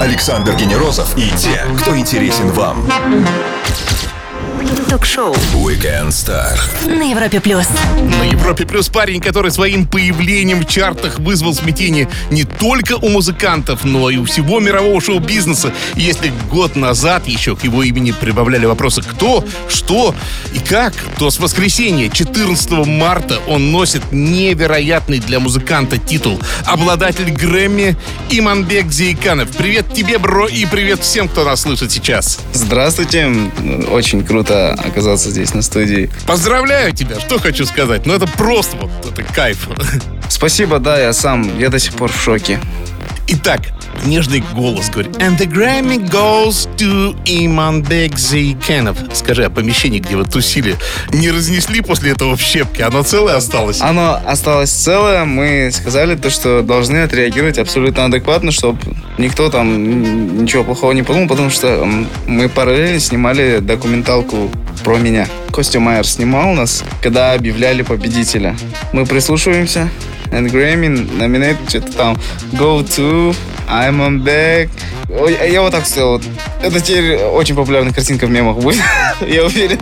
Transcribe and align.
Александр 0.00 0.54
Генерозов 0.54 1.16
и 1.16 1.30
те, 1.36 1.64
кто 1.78 1.96
интересен 1.96 2.50
вам. 2.52 2.86
Ток-шоу 4.88 5.34
Weekend 5.54 6.08
Star. 6.08 6.58
на 6.86 7.10
Европе 7.10 7.40
плюс. 7.40 7.66
На 8.18 8.24
Европе 8.24 8.64
плюс 8.64 8.88
парень, 8.88 9.20
который 9.20 9.50
своим 9.50 9.86
появлением 9.86 10.60
в 10.60 10.66
чартах 10.66 11.18
вызвал 11.18 11.54
смятение 11.54 12.08
не 12.30 12.44
только 12.44 12.94
у 12.96 13.08
музыкантов, 13.08 13.84
но 13.84 14.10
и 14.10 14.16
у 14.16 14.24
всего 14.24 14.60
мирового 14.60 15.00
шоу-бизнеса. 15.00 15.72
Если 15.96 16.32
год 16.50 16.76
назад 16.76 17.26
еще 17.26 17.56
к 17.56 17.64
его 17.64 17.82
имени 17.82 18.12
прибавляли 18.12 18.66
вопросы 18.66 19.02
«кто?», 19.02 19.44
«что?» 19.68 20.14
и 20.54 20.58
«как?», 20.58 20.94
то 21.18 21.30
с 21.30 21.38
воскресенья 21.38 22.08
14 22.08 22.70
марта 22.86 23.40
он 23.46 23.72
носит 23.72 24.12
невероятный 24.12 25.18
для 25.18 25.40
музыканта 25.40 25.98
титул 25.98 26.40
«Обладатель 26.64 27.30
Грэмми» 27.30 27.96
Иманбек 28.30 28.90
Зейканов. 28.90 29.50
Привет 29.50 29.92
тебе, 29.92 30.18
бро, 30.18 30.46
и 30.46 30.64
привет 30.66 31.00
всем, 31.00 31.28
кто 31.28 31.44
нас 31.44 31.62
слышит 31.62 31.92
сейчас. 31.92 32.38
Здравствуйте. 32.52 33.30
Очень 33.90 34.24
круто 34.24 34.53
оказаться 34.54 35.30
здесь 35.30 35.54
на 35.54 35.62
студии. 35.62 36.10
Поздравляю 36.26 36.94
тебя, 36.94 37.20
что 37.20 37.38
хочу 37.38 37.66
сказать. 37.66 38.06
Ну 38.06 38.14
это 38.14 38.26
просто 38.26 38.76
вот, 38.76 38.90
это 39.04 39.22
кайф. 39.22 39.68
Спасибо, 40.28 40.78
да, 40.78 40.98
я 40.98 41.12
сам, 41.12 41.58
я 41.58 41.68
до 41.68 41.78
сих 41.78 41.94
пор 41.94 42.10
в 42.10 42.20
шоке. 42.20 42.58
Итак, 43.26 43.60
нежный 44.04 44.44
голос 44.54 44.90
говорит. 44.90 45.16
And 45.16 45.38
the 45.38 45.46
Grammy 45.46 45.98
goes 46.10 46.68
to 46.76 47.16
Иманбек 47.24 48.18
Зейкенов. 48.18 48.98
Скажи, 49.14 49.44
а 49.44 49.50
помещение, 49.50 50.00
где 50.00 50.16
вы 50.16 50.24
тусили, 50.24 50.76
не 51.10 51.30
разнесли 51.30 51.80
после 51.80 52.12
этого 52.12 52.36
в 52.36 52.40
щепки? 52.42 52.82
Оно 52.82 53.02
целое 53.02 53.36
осталось? 53.36 53.80
Оно 53.80 54.20
осталось 54.26 54.70
целое. 54.70 55.24
Мы 55.24 55.70
сказали 55.72 56.16
то, 56.16 56.28
что 56.28 56.62
должны 56.62 56.98
отреагировать 56.98 57.58
абсолютно 57.58 58.04
адекватно, 58.04 58.50
чтобы 58.50 58.78
никто 59.16 59.48
там 59.48 60.42
ничего 60.42 60.62
плохого 60.62 60.92
не 60.92 61.02
подумал, 61.02 61.28
потому 61.28 61.48
что 61.48 61.88
мы 62.26 62.50
параллельно 62.50 63.00
снимали 63.00 63.58
документалку 63.60 64.50
про 64.82 64.98
меня. 64.98 65.26
Костя 65.50 65.80
Майер 65.80 66.06
снимал 66.06 66.52
нас, 66.52 66.84
когда 67.00 67.32
объявляли 67.32 67.82
победителя. 67.82 68.54
Мы 68.92 69.06
прислушиваемся. 69.06 69.88
And 70.31 70.49
Grammy 70.51 70.89
nominated 71.17 71.69
что-то 71.69 71.91
там 71.93 72.17
Go 72.53 72.83
to 72.83 73.35
I'm 73.67 73.99
on 73.99 74.23
back. 74.23 74.69
Ой, 75.09 75.37
Я 75.51 75.61
вот 75.61 75.71
так 75.71 75.85
сделал. 75.85 76.21
Это 76.64 76.80
теперь 76.80 77.16
очень 77.18 77.54
популярная 77.54 77.92
картинка 77.92 78.26
в 78.26 78.30
мемах 78.30 78.56
будет. 78.56 78.80
Я 79.20 79.44
уверен. 79.44 79.78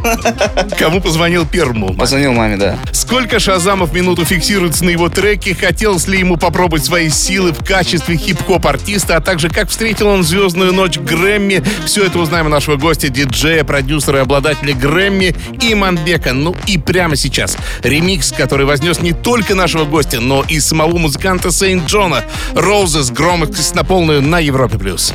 Кому 0.76 1.00
позвонил 1.00 1.46
первому? 1.46 1.94
Позвонил 1.94 2.32
маме, 2.32 2.56
да. 2.56 2.76
Сколько 2.92 3.38
шазамов 3.38 3.90
в 3.90 3.94
минуту 3.94 4.24
фиксируется 4.24 4.84
на 4.84 4.90
его 4.90 5.08
треке? 5.08 5.54
Хотелось 5.54 6.08
ли 6.08 6.18
ему 6.18 6.36
попробовать 6.36 6.84
свои 6.84 7.08
силы 7.08 7.52
в 7.52 7.64
качестве 7.64 8.16
хип-хоп 8.16 8.66
артиста? 8.66 9.16
А 9.16 9.20
также, 9.20 9.48
как 9.48 9.68
встретил 9.68 10.08
он 10.08 10.24
звездную 10.24 10.72
ночь 10.72 10.98
Грэмми? 10.98 11.62
Все 11.86 12.04
это 12.04 12.18
узнаем 12.18 12.46
у 12.46 12.48
нашего 12.48 12.76
гостя, 12.76 13.08
диджея, 13.08 13.62
продюсера 13.62 14.18
и 14.18 14.22
обладателя 14.22 14.74
Грэмми 14.74 15.36
Иманбека. 15.60 16.32
Ну 16.32 16.56
и 16.66 16.78
прямо 16.78 17.14
сейчас 17.14 17.56
ремикс, 17.84 18.32
который 18.32 18.66
вознес 18.66 19.00
не 19.00 19.12
только 19.12 19.54
нашего 19.54 19.84
гостя, 19.84 20.20
но 20.20 20.44
и 20.48 20.58
самого 20.58 20.98
музыканта 20.98 21.52
Сейнт 21.52 21.86
Джона. 21.86 22.24
Roses, 22.54 23.12
громкость 23.12 23.76
на 23.76 23.84
полную 23.84 24.20
на 24.20 24.40
Европе+. 24.40 24.78
плюс. 24.78 25.14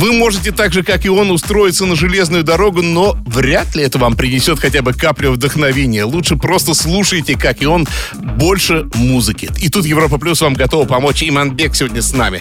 Вы 0.00 0.12
можете 0.14 0.50
так 0.50 0.72
же, 0.72 0.82
как 0.82 1.04
и 1.04 1.10
он, 1.10 1.30
устроиться 1.30 1.84
на 1.84 1.94
железную 1.94 2.42
дорогу, 2.42 2.80
но 2.80 3.18
вряд 3.26 3.76
ли 3.76 3.82
это 3.82 3.98
вам 3.98 4.16
принесет 4.16 4.58
хотя 4.58 4.80
бы 4.80 4.94
каплю 4.94 5.30
вдохновения. 5.30 6.04
Лучше 6.04 6.36
просто 6.36 6.72
слушайте, 6.72 7.36
как 7.36 7.60
и 7.60 7.66
он, 7.66 7.86
больше 8.14 8.88
музыки. 8.94 9.50
И 9.58 9.68
тут 9.68 9.84
Европа 9.84 10.16
Плюс 10.16 10.40
вам 10.40 10.54
готова 10.54 10.86
помочь. 10.86 11.22
Иманбек 11.22 11.74
сегодня 11.74 12.00
с 12.00 12.14
нами. 12.14 12.40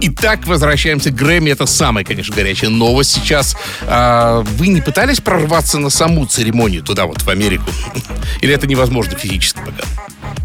Итак, 0.00 0.46
возвращаемся 0.46 1.10
к 1.10 1.14
Грэмми. 1.14 1.50
Это 1.50 1.66
самая, 1.66 2.02
конечно, 2.02 2.34
горячая 2.34 2.70
новость 2.70 3.12
сейчас. 3.12 3.58
А, 3.82 4.40
вы 4.56 4.68
не 4.68 4.80
пытались 4.80 5.20
прорваться 5.20 5.78
на 5.78 5.90
саму 5.90 6.24
церемонию 6.24 6.82
туда, 6.82 7.04
вот, 7.04 7.20
в 7.20 7.28
Америку? 7.28 7.64
Или 8.40 8.54
это 8.54 8.66
невозможно 8.66 9.18
физически 9.18 9.58
пока? 9.58 9.86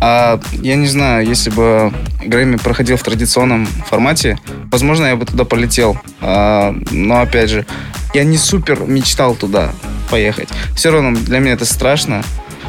А, 0.01 0.41
я 0.61 0.75
не 0.75 0.87
знаю, 0.87 1.25
если 1.25 1.49
бы 1.49 1.93
Грэмми 2.25 2.57
проходил 2.57 2.97
в 2.97 3.03
традиционном 3.03 3.67
формате, 3.87 4.37
возможно, 4.71 5.05
я 5.05 5.15
бы 5.15 5.25
туда 5.25 5.45
полетел. 5.45 5.97
А, 6.21 6.73
но, 6.91 7.21
опять 7.21 7.49
же, 7.49 7.65
я 8.13 8.23
не 8.23 8.37
супер 8.37 8.81
мечтал 8.81 9.35
туда 9.35 9.73
поехать. 10.09 10.49
Все 10.75 10.91
равно 10.91 11.17
для 11.19 11.39
меня 11.39 11.53
это 11.53 11.65
страшно. 11.65 12.23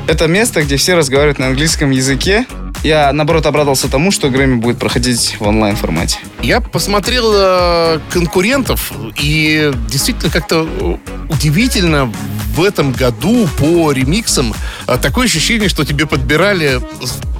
Это 0.08 0.26
место, 0.26 0.62
где 0.62 0.76
все 0.76 0.94
разговаривают 0.94 1.38
на 1.38 1.46
английском 1.46 1.90
языке. 1.90 2.46
Я, 2.82 3.12
наоборот, 3.12 3.46
обрадовался 3.46 3.88
тому, 3.88 4.10
что 4.10 4.28
Грэмми 4.28 4.56
будет 4.56 4.78
проходить 4.78 5.36
в 5.38 5.46
онлайн-формате. 5.46 6.18
Я 6.42 6.60
посмотрел 6.60 7.30
э, 7.32 8.00
конкурентов, 8.10 8.92
и 9.20 9.70
действительно 9.88 10.32
как-то 10.32 10.66
э, 10.68 10.96
удивительно 11.32 12.12
в 12.56 12.62
этом 12.64 12.92
году 12.92 13.48
по 13.58 13.92
ремиксам 13.92 14.52
э, 14.88 14.98
такое 15.00 15.26
ощущение, 15.26 15.68
что 15.68 15.84
тебе 15.84 16.06
подбирали 16.06 16.80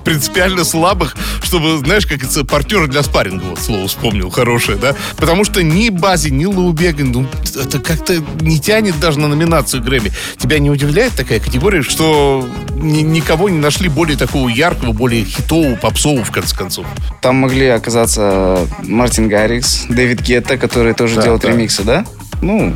принципиально 0.05 0.65
слабых, 0.65 1.17
чтобы, 1.43 1.79
знаешь, 1.79 2.07
как 2.07 2.23
это 2.23 2.45
партнеры 2.45 2.87
для 2.89 3.03
спарринга, 3.03 3.45
вот 3.45 3.59
слово 3.61 3.89
вспомнил, 3.89 4.31
хорошее, 4.31 4.79
да? 4.79 4.95
Потому 5.17 5.45
что 5.45 5.63
ни 5.63 5.89
Бази, 5.89 6.29
ни 6.31 6.45
Лаубеган, 6.45 7.13
ну, 7.13 7.27
это 7.55 7.79
как-то 7.79 8.23
не 8.41 8.59
тянет 8.61 8.99
даже 9.01 9.19
на 9.19 9.29
номинацию 9.29 9.83
Грэмми. 9.83 10.13
Тебя 10.39 10.59
не 10.59 10.71
удивляет 10.71 11.13
такая 11.15 11.41
категория, 11.41 11.83
что 11.83 12.49
ни- 12.77 13.03
никого 13.03 13.49
не 13.49 13.59
нашли 13.59 13.89
более 13.89 14.17
такого 14.17 14.49
яркого, 14.49 14.93
более 14.93 15.25
хитового, 15.25 15.77
попсового, 15.77 16.25
в 16.25 16.31
конце 16.31 16.57
концов? 16.57 16.87
Там 17.21 17.37
могли 17.37 17.67
оказаться 17.69 18.67
Мартин 18.83 19.29
Гаррикс, 19.29 19.87
Дэвид 19.89 20.21
Гетта, 20.21 20.57
которые 20.57 20.95
тоже 20.95 21.17
Да, 21.17 21.23
делают 21.23 21.43
да. 21.43 21.49
ремиксы, 21.51 21.83
да? 21.83 22.05
Ну, 22.41 22.75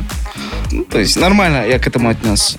ну, 0.71 0.83
то 0.85 0.99
есть 0.99 1.17
нормально 1.17 1.65
я 1.67 1.77
к 1.79 1.87
этому 1.87 2.09
отнес. 2.09 2.57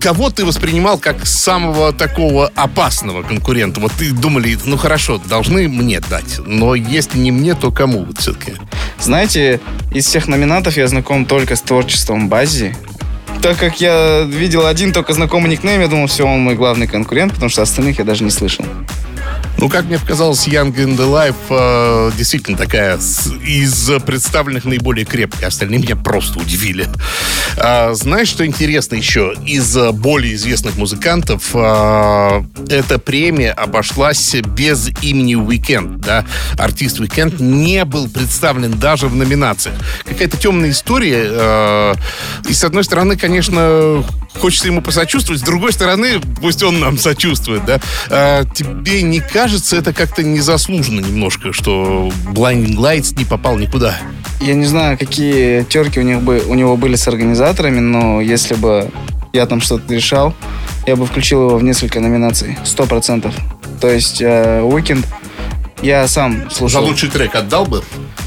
Кого 0.00 0.30
ты 0.30 0.44
воспринимал 0.44 0.98
как 0.98 1.26
самого 1.26 1.92
такого 1.92 2.50
опасного 2.54 3.22
конкурента? 3.22 3.80
Вот 3.80 3.92
ты 3.92 4.12
думали, 4.12 4.58
ну 4.64 4.76
хорошо, 4.76 5.18
должны 5.18 5.68
мне 5.68 6.00
дать, 6.00 6.40
но 6.44 6.74
если 6.74 7.18
не 7.18 7.30
мне, 7.30 7.54
то 7.54 7.70
кому 7.70 8.04
вот 8.04 8.18
все-таки? 8.18 8.54
Знаете, 8.98 9.60
из 9.92 10.06
всех 10.06 10.28
номинантов 10.28 10.76
я 10.76 10.88
знаком 10.88 11.26
только 11.26 11.56
с 11.56 11.60
творчеством 11.60 12.28
Бази. 12.28 12.76
Так 13.42 13.58
как 13.58 13.80
я 13.80 14.22
видел 14.22 14.66
один 14.66 14.92
только 14.92 15.12
знакомый 15.12 15.50
никнейм, 15.50 15.80
я 15.80 15.88
думал, 15.88 16.06
все, 16.06 16.26
он 16.26 16.40
мой 16.40 16.54
главный 16.54 16.86
конкурент, 16.86 17.32
потому 17.34 17.50
что 17.50 17.62
остальных 17.62 17.98
я 17.98 18.04
даже 18.04 18.24
не 18.24 18.30
слышал. 18.30 18.64
Ну, 19.58 19.68
как 19.68 19.86
мне 19.86 19.98
показалось, 19.98 20.46
Young 20.46 20.74
in 20.74 20.96
the 20.96 21.10
Life 21.10 21.34
э, 21.48 22.12
действительно 22.16 22.56
такая 22.56 22.98
из 22.98 23.90
представленных 24.04 24.64
наиболее 24.64 25.04
крепкая. 25.04 25.48
Остальные 25.48 25.80
меня 25.80 25.96
просто 25.96 26.38
удивили. 26.38 26.88
А, 27.56 27.94
знаешь, 27.94 28.28
что 28.28 28.44
интересно 28.44 28.96
еще? 28.96 29.34
Из 29.44 29.76
э, 29.76 29.92
более 29.92 30.34
известных 30.34 30.76
музыкантов 30.76 31.50
э, 31.54 32.42
эта 32.68 32.98
премия 32.98 33.52
обошлась 33.52 34.34
без 34.34 34.88
имени 35.02 35.36
Weekend. 35.36 35.98
Да? 35.98 36.26
Артист 36.58 37.00
Weekend 37.00 37.42
не 37.42 37.84
был 37.84 38.08
представлен 38.08 38.78
даже 38.78 39.08
в 39.08 39.16
номинациях. 39.16 39.74
Какая-то 40.04 40.36
темная 40.36 40.70
история. 40.70 41.24
э, 41.26 41.94
и 42.48 42.52
с 42.52 42.62
одной 42.62 42.84
стороны, 42.84 43.16
конечно, 43.16 44.04
хочется 44.38 44.68
ему 44.68 44.80
посочувствовать. 44.80 45.40
С 45.40 45.44
другой 45.44 45.72
стороны, 45.72 46.20
пусть 46.40 46.62
он 46.62 46.80
нам 46.80 46.98
сочувствует, 46.98 47.64
да. 47.64 47.80
А, 48.10 48.44
тебе 48.44 49.02
не 49.02 49.20
кажется 49.20 49.76
это 49.76 49.92
как-то 49.92 50.22
незаслуженно 50.22 51.00
немножко, 51.00 51.52
что 51.52 52.10
Blinding 52.26 52.76
Lights 52.76 53.16
не 53.16 53.24
попал 53.24 53.58
никуда? 53.58 53.96
Я 54.40 54.54
не 54.54 54.66
знаю, 54.66 54.98
какие 54.98 55.64
терки 55.64 55.98
у, 55.98 56.02
них 56.02 56.22
бы, 56.22 56.42
у 56.46 56.54
него 56.54 56.76
были 56.76 56.96
с 56.96 57.08
организаторами, 57.08 57.80
но 57.80 58.20
если 58.20 58.54
бы 58.54 58.90
я 59.32 59.46
там 59.46 59.60
что-то 59.60 59.92
решал, 59.92 60.34
я 60.86 60.96
бы 60.96 61.06
включил 61.06 61.48
его 61.48 61.58
в 61.58 61.62
несколько 61.62 62.00
номинаций. 62.00 62.56
Сто 62.64 62.86
процентов. 62.86 63.34
То 63.80 63.88
есть 63.88 64.20
э, 64.20 64.60
Weekend 64.62 65.04
я 65.82 66.06
сам 66.08 66.44
За 66.50 66.56
слушал. 66.56 66.84
лучший 66.84 67.08
трек 67.10 67.34
отдал 67.34 67.66
бы? 67.66 67.82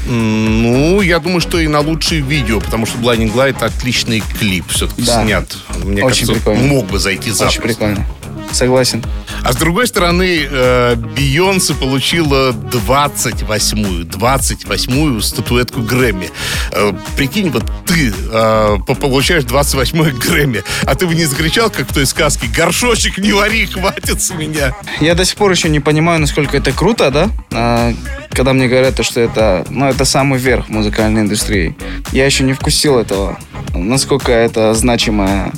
Ну, 0.06 1.00
я 1.02 1.18
думаю, 1.18 1.40
что 1.40 1.58
и 1.60 1.68
на 1.68 1.80
лучшее 1.80 2.20
видео, 2.20 2.60
потому 2.60 2.86
что 2.86 2.98
Blinding 2.98 3.32
Light 3.34 3.62
отличный 3.64 4.22
клип 4.38 4.64
все-таки 4.68 5.02
Да. 5.02 5.22
снят. 5.22 5.46
Мне 5.84 6.02
Очень 6.02 6.26
кажется, 6.26 6.32
прикольно. 6.34 6.62
мог 6.66 6.86
бы 6.86 6.98
зайти 6.98 7.30
за. 7.30 7.46
Очень 7.46 7.62
прикольно. 7.62 8.06
Согласен. 8.52 9.02
А 9.42 9.52
с 9.52 9.56
другой 9.56 9.86
стороны, 9.86 10.46
э, 10.50 10.96
Бейонсе 10.96 11.74
получила 11.74 12.52
28-ю, 12.52 14.04
28-ю 14.04 15.20
статуэтку 15.20 15.80
Грэмми. 15.82 16.30
Э, 16.72 16.92
прикинь, 17.16 17.50
вот 17.50 17.64
ты 17.86 18.12
э, 18.12 18.76
по- 18.86 18.94
получаешь 18.94 19.44
28-й 19.44 20.12
Грэмми, 20.12 20.62
а 20.84 20.94
ты 20.94 21.06
бы 21.06 21.14
не 21.14 21.24
закричал, 21.24 21.70
как 21.70 21.88
в 21.88 21.94
той 21.94 22.06
сказке, 22.06 22.48
горшочек 22.48 23.18
не 23.18 23.32
вари, 23.32 23.66
хватит 23.66 24.20
с 24.20 24.30
меня. 24.32 24.74
Я 25.00 25.14
до 25.14 25.24
сих 25.24 25.36
пор 25.36 25.52
еще 25.52 25.68
не 25.68 25.80
понимаю, 25.80 26.20
насколько 26.20 26.56
это 26.56 26.72
круто, 26.72 27.10
да? 27.10 27.28
А, 27.52 27.94
когда 28.30 28.52
мне 28.52 28.68
говорят, 28.68 28.96
то, 28.96 29.02
что 29.02 29.20
это, 29.20 29.64
ну, 29.70 29.86
это 29.88 30.04
самый 30.04 30.38
верх 30.38 30.68
музыкальной 30.68 31.22
индустрии. 31.22 31.76
Я 32.12 32.26
еще 32.26 32.44
не 32.44 32.52
вкусил 32.52 32.98
этого. 32.98 33.38
Насколько 33.74 34.32
это 34.32 34.74
значимая 34.74 35.52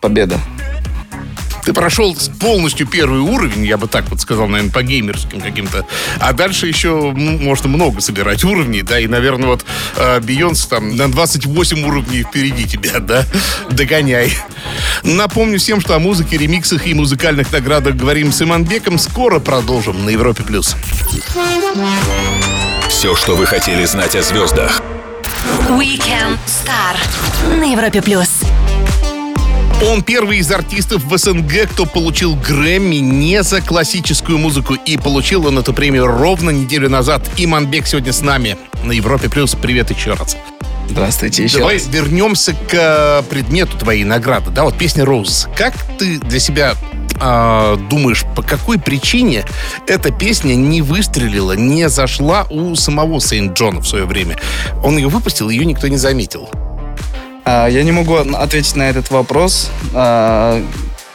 победа. 0.00 0.38
Ты 1.66 1.72
прошел 1.72 2.16
полностью 2.38 2.86
первый 2.86 3.18
уровень, 3.18 3.66
я 3.66 3.76
бы 3.76 3.88
так 3.88 4.08
вот 4.08 4.20
сказал, 4.20 4.46
наверное, 4.46 4.72
по 4.72 4.84
геймерским 4.84 5.40
каким-то. 5.40 5.84
А 6.20 6.32
дальше 6.32 6.68
еще 6.68 7.12
м, 7.12 7.44
можно 7.44 7.68
много 7.68 8.00
собирать 8.00 8.44
уровней, 8.44 8.82
да, 8.82 9.00
и, 9.00 9.08
наверное, 9.08 9.48
вот 9.48 9.64
э, 9.96 10.20
Бейонс 10.20 10.64
там 10.66 10.94
на 10.94 11.10
28 11.10 11.84
уровней 11.84 12.22
впереди 12.22 12.66
тебя, 12.66 12.98
да, 13.00 13.24
догоняй. 13.68 14.32
Напомню 15.02 15.58
всем, 15.58 15.80
что 15.80 15.96
о 15.96 15.98
музыке, 15.98 16.36
ремиксах 16.36 16.86
и 16.86 16.94
музыкальных 16.94 17.50
наградах 17.50 17.96
говорим 17.96 18.30
с 18.30 18.40
Иманбеком. 18.40 18.96
Скоро 18.96 19.40
продолжим 19.40 20.04
на 20.04 20.10
Европе+. 20.10 20.44
плюс. 20.44 20.76
Все, 22.88 23.16
что 23.16 23.34
вы 23.34 23.44
хотели 23.44 23.84
знать 23.86 24.14
о 24.14 24.22
звездах. 24.22 24.82
Weekend 25.68 26.38
Star 26.46 26.96
на 27.58 27.72
Европе 27.72 28.02
плюс. 28.02 28.28
Он 29.82 30.02
первый 30.02 30.38
из 30.38 30.50
артистов 30.50 31.04
в 31.04 31.18
СНГ, 31.18 31.68
кто 31.70 31.84
получил 31.84 32.34
Грэмми 32.34 32.96
не 32.96 33.42
за 33.42 33.60
классическую 33.60 34.38
музыку. 34.38 34.74
И 34.74 34.96
получил 34.96 35.46
он 35.46 35.58
эту 35.58 35.74
премию 35.74 36.06
ровно 36.06 36.48
неделю 36.48 36.88
назад. 36.88 37.28
Иманбек 37.36 37.86
сегодня 37.86 38.12
с 38.14 38.22
нами 38.22 38.56
на 38.84 38.92
Европе+. 38.92 39.28
плюс. 39.28 39.54
Привет 39.54 39.90
еще 39.90 40.14
раз. 40.14 40.36
Здравствуйте 40.88 41.42
еще 41.44 41.58
Давай 41.58 41.74
раз. 41.74 41.88
вернемся 41.88 42.54
к 42.54 42.72
э, 42.72 43.22
предмету 43.28 43.76
твоей 43.76 44.04
награды. 44.04 44.50
Да, 44.50 44.64
вот 44.64 44.78
песня 44.78 45.04
«Роуз». 45.04 45.46
Как 45.56 45.74
ты 45.98 46.18
для 46.20 46.38
себя 46.38 46.74
э, 47.20 47.76
думаешь, 47.90 48.24
по 48.34 48.42
какой 48.42 48.78
причине 48.78 49.44
эта 49.86 50.10
песня 50.10 50.54
не 50.54 50.80
выстрелила, 50.80 51.52
не 51.52 51.90
зашла 51.90 52.46
у 52.48 52.74
самого 52.76 53.20
Сейнт 53.20 53.58
Джона 53.58 53.80
в 53.80 53.86
свое 53.86 54.06
время? 54.06 54.38
Он 54.82 54.96
ее 54.96 55.08
выпустил, 55.08 55.50
ее 55.50 55.66
никто 55.66 55.88
не 55.88 55.98
заметил. 55.98 56.48
А, 57.46 57.68
я 57.68 57.82
не 57.84 57.92
могу 57.92 58.16
ответить 58.16 58.74
на 58.76 58.90
этот 58.90 59.10
вопрос, 59.10 59.70
а, 59.94 60.60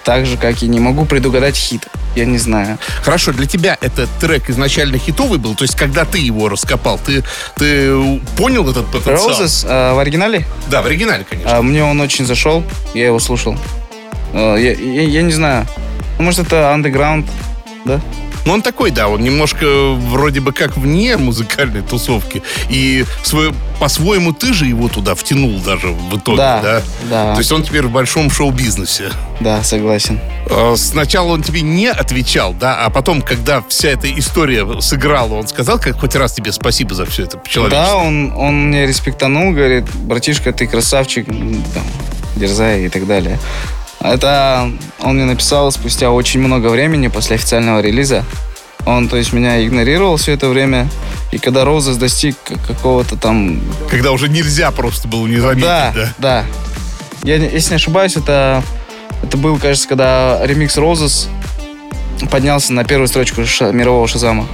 так 0.06 0.26
же, 0.26 0.38
как 0.38 0.64
и 0.64 0.68
не 0.68 0.80
могу 0.80 1.06
предугадать 1.06 1.56
хит. 1.58 1.86
Я 2.16 2.26
не 2.26 2.38
знаю. 2.38 2.78
Хорошо, 3.04 3.32
для 3.34 3.46
тебя 3.46 3.78
этот 3.82 4.10
трек 4.20 4.50
изначально 4.50 4.98
хитовый 4.98 5.40
был? 5.40 5.56
То 5.56 5.64
есть, 5.64 5.76
когда 5.76 6.04
ты 6.06 6.18
его 6.18 6.50
раскопал, 6.50 7.00
ты, 7.06 7.24
ты 7.58 8.20
понял 8.38 8.70
этот 8.70 8.86
потенциал? 8.88 9.30
Roses 9.30 9.66
а, 9.68 9.94
в 9.94 10.00
оригинале? 10.00 10.46
Да, 10.70 10.82
в 10.82 10.86
оригинале, 10.86 11.26
конечно. 11.30 11.58
А, 11.58 11.62
мне 11.62 11.84
он 11.84 12.00
очень 12.02 12.26
зашел, 12.26 12.64
я 12.94 13.06
его 13.08 13.20
слушал. 13.20 13.58
Я, 14.34 14.58
я- 14.58 14.74
я 15.04 15.22
не 15.24 15.34
знаю. 15.34 15.68
Может, 16.18 16.48
это 16.48 16.74
underground, 16.74 17.28
да? 17.84 18.00
Но 18.46 18.54
он 18.54 18.62
такой, 18.62 18.92
да, 18.92 19.08
он 19.08 19.22
немножко 19.22 19.66
вроде 19.94 20.40
бы 20.40 20.52
как 20.52 20.76
вне 20.78 21.18
музыкальной 21.18 21.82
тусовки. 21.82 22.42
И 22.70 23.06
свой, 23.24 23.54
по-своему 23.80 24.34
ты 24.34 24.54
же 24.54 24.66
его 24.66 24.88
туда 24.88 25.16
втянул 25.16 25.60
даже 25.60 25.88
в 25.88 26.18
итоге, 26.18 26.38
да? 26.38 26.62
Да, 26.62 26.82
да. 27.10 27.34
То 27.34 27.40
есть 27.40 27.52
он 27.52 27.64
теперь 27.64 27.84
в 27.84 27.92
большом 27.92 28.30
шоу-бизнесе. 28.32 29.12
Да, 29.40 29.64
согласен. 29.64 30.20
Э, 30.50 30.76
Сначала 30.76 31.28
он 31.34 31.44
тебе 31.44 31.62
не 31.62 31.88
отвечал, 31.88 32.54
да, 32.54 32.84
а 32.86 32.90
потом, 32.90 33.22
когда 33.22 33.64
вся 33.68 33.90
эта 33.90 34.12
история 34.18 34.66
сыграла, 34.82 35.36
он 35.36 35.48
сказал 35.48 35.80
как 35.80 36.00
хоть 36.00 36.16
раз 36.16 36.34
тебе 36.34 36.52
спасибо 36.52 36.96
за 36.96 37.06
все 37.06 37.24
это 37.24 37.38
Да, 37.38 37.44
человечество. 37.50 37.96
он, 37.98 38.34
он 38.36 38.68
мне 38.70 38.86
респектанул, 38.88 39.52
говорит, 39.54 39.86
братишка, 39.96 40.52
ты 40.52 40.68
красавчик, 40.68 41.26
там, 41.28 41.84
дерзай 42.36 42.86
и 42.86 42.90
так 42.90 43.06
далее. 43.08 43.40
Это 44.04 44.72
он 45.00 45.16
мне 45.16 45.26
написал 45.26 45.72
спустя 45.72 46.10
очень 46.12 46.40
много 46.40 46.68
времени 46.68 47.08
после 47.08 47.36
официального 47.36 47.80
релиза. 47.82 48.24
Он, 48.86 49.08
то 49.08 49.16
есть, 49.18 49.32
меня 49.32 49.64
игнорировал 49.64 50.18
все 50.18 50.32
это 50.34 50.50
время. 50.50 50.88
И 51.32 51.38
когда 51.38 51.64
Розес 51.66 51.98
достиг 51.98 52.36
какого-то 52.68 53.16
там... 53.16 53.62
Когда 53.92 54.12
уже 54.12 54.28
нельзя 54.28 54.72
просто 54.72 55.08
было 55.08 55.28
не 55.28 55.38
заметить, 55.38 55.62
Да, 55.64 55.92
да? 55.96 56.14
да. 56.18 56.46
Я, 57.24 57.36
если 57.36 57.70
не 57.72 57.76
ошибаюсь, 57.76 58.18
это, 58.18 58.64
это 59.22 59.38
был, 59.38 59.58
кажется, 59.60 59.88
когда 59.88 60.40
ремикс 60.44 60.78
Розес 60.78 61.30
поднялся 62.32 62.74
на 62.74 62.84
первую 62.84 63.08
строчку 63.08 63.46
ша- 63.46 63.72
мирового 63.72 64.08
Шазама. 64.08 64.48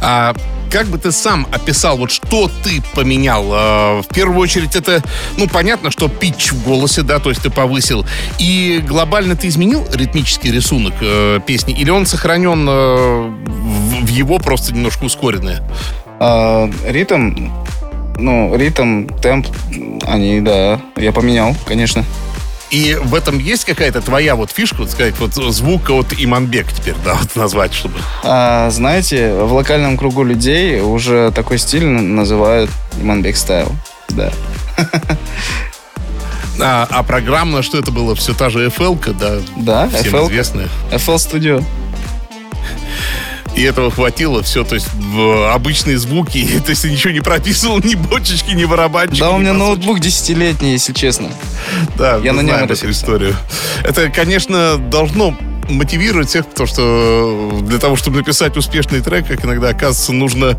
А 0.00 0.32
как 0.70 0.86
бы 0.86 0.98
ты 0.98 1.12
сам 1.12 1.46
описал, 1.52 1.98
вот 1.98 2.10
что 2.10 2.50
ты 2.62 2.82
поменял? 2.94 3.44
А, 3.52 4.02
В 4.02 4.14
первую 4.14 4.38
очередь 4.38 4.76
это, 4.76 5.02
ну, 5.36 5.48
понятно, 5.48 5.90
что 5.90 6.08
питч 6.08 6.52
в 6.52 6.64
голосе, 6.64 7.02
да, 7.02 7.18
то 7.18 7.30
есть 7.30 7.42
ты 7.42 7.50
повысил. 7.50 8.06
И 8.38 8.82
глобально 8.86 9.36
ты 9.36 9.48
изменил 9.48 9.84
ритмический 9.92 10.50
рисунок 10.52 10.94
э, 11.00 11.40
песни? 11.44 11.74
Или 11.74 11.90
он 11.90 12.06
сохранен 12.06 12.68
э, 12.68 13.30
в, 13.46 14.04
в 14.04 14.08
его 14.08 14.38
просто 14.38 14.72
немножко 14.72 15.04
ускоренное? 15.04 15.62
А, 16.20 16.70
ритм, 16.86 17.50
ну, 18.16 18.54
ритм, 18.56 19.06
темп, 19.22 19.48
они, 20.06 20.40
да, 20.40 20.80
я 20.96 21.12
поменял, 21.12 21.56
конечно. 21.66 22.04
И 22.70 22.94
в 22.94 23.14
этом 23.14 23.38
есть 23.38 23.64
какая-то 23.64 24.00
твоя 24.00 24.36
вот 24.36 24.50
фишка, 24.50 24.76
вот 24.78 24.90
сказать, 24.90 25.18
вот 25.18 25.34
звук 25.34 25.90
от 25.90 26.06
Иманбек 26.16 26.72
теперь, 26.72 26.94
да, 27.04 27.14
вот 27.14 27.34
назвать, 27.34 27.74
чтобы... 27.74 27.98
А, 28.22 28.70
знаете, 28.70 29.34
в 29.34 29.52
локальном 29.52 29.96
кругу 29.96 30.22
людей 30.22 30.80
уже 30.80 31.32
такой 31.32 31.58
стиль 31.58 31.84
называют 31.86 32.70
Иманбек 33.00 33.36
стайл. 33.36 33.72
Да. 34.10 34.32
А, 36.62 36.86
а 36.90 37.02
программно, 37.02 37.62
что 37.62 37.78
это 37.78 37.90
было? 37.90 38.14
Все 38.14 38.34
та 38.34 38.50
же 38.50 38.66
FL, 38.66 38.98
да? 39.18 39.38
Да, 39.56 39.88
Всем 39.88 40.14
FL. 40.14 40.26
известная. 40.26 40.68
FL 40.90 41.16
Studio. 41.16 41.64
И 43.60 43.62
этого 43.62 43.90
хватило, 43.90 44.42
все, 44.42 44.64
то 44.64 44.74
есть 44.74 44.88
в 44.94 45.52
обычные 45.52 45.98
звуки, 45.98 46.48
то 46.64 46.70
есть 46.70 46.82
ничего 46.84 47.12
не 47.12 47.20
прописывал, 47.20 47.78
ни 47.80 47.94
бочечки, 47.94 48.52
ни 48.52 48.64
барабанчики. 48.64 49.20
Да, 49.20 49.32
у 49.32 49.38
меня 49.38 49.52
басочки. 49.52 49.68
ноутбук 49.68 50.00
десятилетний, 50.00 50.72
если 50.72 50.94
честно. 50.94 51.28
Да, 51.98 52.16
я 52.24 52.32
на 52.32 52.40
нем 52.40 52.54
эту 52.56 52.68
писал. 52.68 52.88
историю. 52.88 53.36
Это, 53.84 54.08
конечно, 54.08 54.78
должно 54.78 55.36
мотивировать 55.68 56.30
всех, 56.30 56.46
потому 56.46 56.66
что 56.68 57.60
для 57.68 57.78
того, 57.78 57.96
чтобы 57.96 58.16
написать 58.16 58.56
успешный 58.56 59.02
трек, 59.02 59.26
как 59.28 59.44
иногда 59.44 59.68
оказывается, 59.68 60.12
нужно 60.12 60.58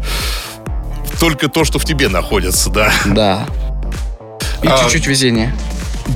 только 1.20 1.48
то, 1.48 1.66
что 1.66 1.80
в 1.80 1.86
тебе 1.86 2.08
находится, 2.08 2.70
да. 2.70 2.94
Да. 3.08 3.48
И 4.62 4.68
А, 4.68 4.78
чуть-чуть 4.84 5.08
везения. 5.08 5.56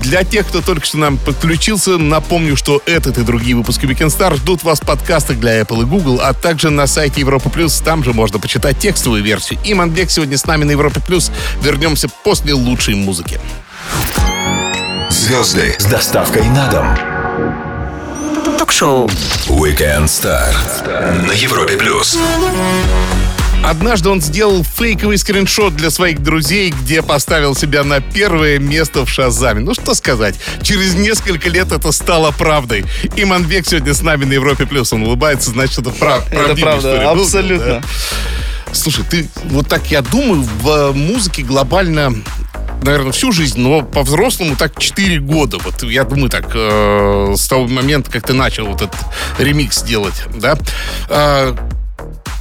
Для 0.05 0.23
тех, 0.23 0.47
кто 0.47 0.61
только 0.61 0.85
что 0.85 0.99
нам 0.99 1.17
подключился, 1.17 1.97
напомню, 1.97 2.55
что 2.55 2.79
этот 2.85 3.17
и 3.17 3.23
другие 3.23 3.55
выпуски 3.55 3.85
Weekend 3.85 4.15
Star 4.15 4.35
ждут 4.35 4.63
вас 4.63 4.79
в 4.79 4.85
подкастах 4.85 5.39
для 5.39 5.59
Apple 5.59 5.81
и 5.81 5.85
Google, 5.85 6.19
а 6.21 6.33
также 6.33 6.69
на 6.69 6.85
сайте 6.85 7.21
Европа 7.21 7.49
Плюс. 7.49 7.79
Там 7.79 8.03
же 8.03 8.13
можно 8.13 8.37
почитать 8.37 8.77
текстовую 8.77 9.23
версию. 9.23 9.59
И 9.63 9.73
Манбек 9.73 10.11
сегодня 10.11 10.37
с 10.37 10.45
нами 10.45 10.63
на 10.63 10.71
Европе 10.71 11.01
Плюс. 11.05 11.31
Вернемся 11.59 12.07
после 12.23 12.53
лучшей 12.53 12.93
музыки. 12.93 13.41
Звезды 15.09 15.75
с 15.79 15.85
доставкой 15.85 16.47
на 16.49 16.67
дом. 16.69 18.57
Ток-шоу 18.59 19.07
Weekend 19.47 20.05
Star 20.05 20.53
на 21.27 21.31
Европе 21.31 21.77
плюс. 21.77 22.15
Однажды 23.65 24.09
он 24.09 24.21
сделал 24.21 24.63
фейковый 24.63 25.17
скриншот 25.17 25.75
для 25.75 25.89
своих 25.89 26.21
друзей, 26.21 26.69
где 26.69 27.01
поставил 27.01 27.55
себя 27.55 27.83
на 27.83 27.99
первое 27.99 28.59
место 28.59 29.05
в 29.05 29.09
Шазаме. 29.09 29.61
Ну 29.61 29.73
что 29.73 29.95
сказать, 29.95 30.35
через 30.61 30.93
несколько 30.93 31.49
лет 31.49 31.71
это 31.71 31.91
стало 31.91 32.29
правдой. 32.29 32.85
И 33.15 33.25
Манбек 33.25 33.65
сегодня 33.65 33.95
с 33.95 34.03
нами 34.03 34.25
на 34.25 34.33
Европе 34.33 34.67
Плюс. 34.67 34.93
Он 34.93 35.01
улыбается, 35.01 35.49
значит, 35.49 35.79
это 35.79 35.89
прав, 35.89 36.31
Это 36.31 36.55
правда, 36.55 36.77
история. 36.77 37.11
Ну, 37.15 37.21
абсолютно. 37.23 37.65
да. 37.65 37.83
Слушай, 38.71 39.03
ты 39.09 39.27
вот 39.45 39.67
так, 39.67 39.89
я 39.89 40.03
думаю, 40.03 40.43
в 40.43 40.69
э, 40.69 40.91
музыке 40.91 41.41
глобально 41.41 42.13
наверное, 42.83 43.13
всю 43.13 43.31
жизнь, 43.31 43.59
но 43.59 43.81
по-взрослому 43.81 44.55
так 44.55 44.77
4 44.77 45.19
года. 45.21 45.57
Вот 45.57 45.81
я 45.81 46.03
думаю, 46.03 46.29
так, 46.29 46.51
э, 46.53 47.33
с 47.35 47.47
того 47.47 47.67
момента, 47.67 48.11
как 48.11 48.27
ты 48.27 48.33
начал 48.33 48.67
вот 48.67 48.83
этот 48.83 48.99
ремикс 49.39 49.81
делать, 49.81 50.21
да. 50.35 50.55
Э, 51.09 51.55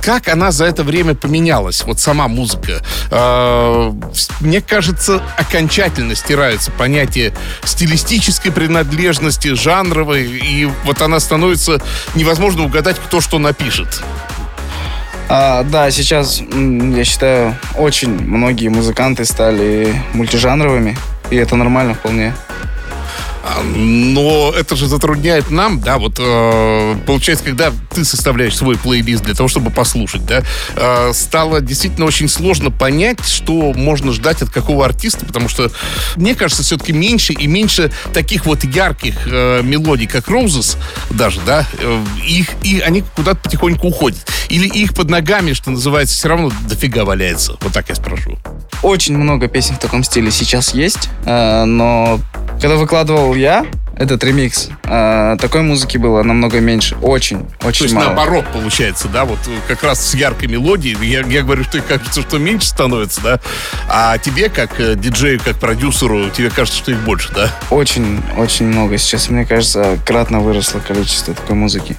как 0.05 0.29
она 0.29 0.53
за 0.53 0.67
это 0.67 0.85
время 0.85 1.15
поменялась, 1.15 1.83
вот 1.85 1.99
сама 1.99 2.29
музыка. 2.29 2.83
Э, 3.11 3.93
Мне 4.41 4.61
кажется, 4.61 5.23
окончательно 5.39 6.15
стирается 6.15 6.71
понятие 6.71 7.33
стилистической 7.65 8.53
принадлежности, 8.53 9.55
жанровой, 9.55 10.25
и 10.27 10.69
вот 10.85 11.01
она 11.01 11.21
становится 11.21 11.81
невозможно 12.15 12.65
угадать, 12.65 12.99
кто 12.99 13.23
что 13.23 13.39
напишет. 13.39 14.03
А, 15.31 15.63
да, 15.63 15.91
сейчас, 15.91 16.41
я 16.41 17.05
считаю, 17.05 17.57
очень 17.77 18.11
многие 18.11 18.69
музыканты 18.69 19.25
стали 19.25 19.95
мультижанровыми. 20.13 20.99
И 21.31 21.37
это 21.37 21.57
нормально 21.57 21.95
вполне. 21.95 22.35
А, 23.47 23.63
Но 23.63 24.55
это 24.57 24.75
же 24.75 24.87
затрудняет 24.87 25.51
нам, 25.51 25.79
да, 25.79 25.99
вот 25.99 26.17
э, 26.19 26.97
получается, 27.07 27.45
когда 27.45 27.73
ты 27.95 28.03
составляешь 28.03 28.57
свой 28.57 28.79
плейлист 28.79 29.25
для 29.25 29.35
того, 29.35 29.51
чтобы 29.51 29.71
послушать, 29.71 30.25
да, 30.25 30.43
э, 30.75 31.13
стало 31.13 31.61
действительно 31.61 32.07
очень 32.07 32.29
сложно 32.29 32.71
понять, 32.71 33.23
что 33.23 33.75
можно 33.75 34.13
ждать 34.13 34.41
от 34.41 34.49
какого 34.49 34.87
артиста, 34.87 35.27
потому 35.27 35.51
что, 35.51 35.71
мне 36.17 36.35
кажется, 36.35 36.63
все-таки 36.63 36.95
меньше 36.95 37.35
и 37.35 37.47
меньше 37.47 37.93
таких 38.15 38.47
вот 38.47 38.65
ярких 38.65 39.15
э, 39.27 39.61
мелодий, 39.63 40.07
как 40.07 40.29
Roses 40.29 40.79
даже, 41.11 41.41
да, 41.45 41.67
э, 41.79 42.03
их, 42.27 42.49
и 42.63 42.81
они 42.81 43.05
куда-то 43.15 43.41
потихоньку 43.41 43.89
уходят. 43.89 44.27
Или 44.49 44.67
их 44.69 44.95
под 44.95 45.11
ногами, 45.11 45.53
что 45.53 45.71
называется, 45.71 46.17
все 46.17 46.29
равно 46.29 46.51
дофига 46.67 47.05
валяется. 47.05 47.59
Вот 47.61 47.75
так 47.75 47.91
я 47.91 47.95
спрошу. 47.95 48.39
Очень 48.83 49.19
много 49.19 49.49
песен 49.49 49.75
в 49.75 49.81
таком 49.81 50.03
стиле 50.03 50.31
сейчас 50.31 50.73
есть, 50.73 51.11
э, 51.27 51.65
но 51.65 52.21
когда 52.61 52.77
выкладывал 52.77 53.34
я 53.35 53.67
этот 53.97 54.25
ремикс. 54.25 54.69
А, 54.85 55.37
такой 55.37 55.63
музыки 55.63 55.99
было 55.99 56.23
намного 56.23 56.61
меньше. 56.61 56.97
Очень, 56.97 57.47
очень 57.63 57.79
То 57.79 57.85
есть 57.85 57.95
мало. 57.95 58.07
наоборот 58.07 58.45
получается, 58.53 59.09
да, 59.09 59.25
вот 59.25 59.39
как 59.69 59.83
раз 59.83 60.05
с 60.05 60.15
яркой 60.15 60.49
мелодией. 60.49 60.97
Я, 61.07 61.21
я 61.21 61.43
говорю, 61.43 61.65
что 61.65 61.81
кажется, 61.81 62.23
что 62.23 62.39
меньше 62.39 62.67
становится, 62.67 63.21
да, 63.23 63.41
а 63.89 64.19
тебе, 64.19 64.49
как 64.49 64.81
э, 64.81 64.97
диджею, 64.97 65.41
как 65.45 65.57
продюсеру, 65.57 66.31
тебе 66.31 66.51
кажется, 66.51 66.79
что 66.79 66.93
их 66.93 66.99
больше, 67.01 67.33
да? 67.35 67.51
Очень, 67.71 68.21
очень 68.37 68.67
много. 68.67 68.99
Сейчас, 68.99 69.29
мне 69.29 69.45
кажется, 69.45 69.99
кратно 70.05 70.41
выросло 70.41 70.81
количество 70.81 71.35
такой 71.35 71.57
музыки. 71.57 71.97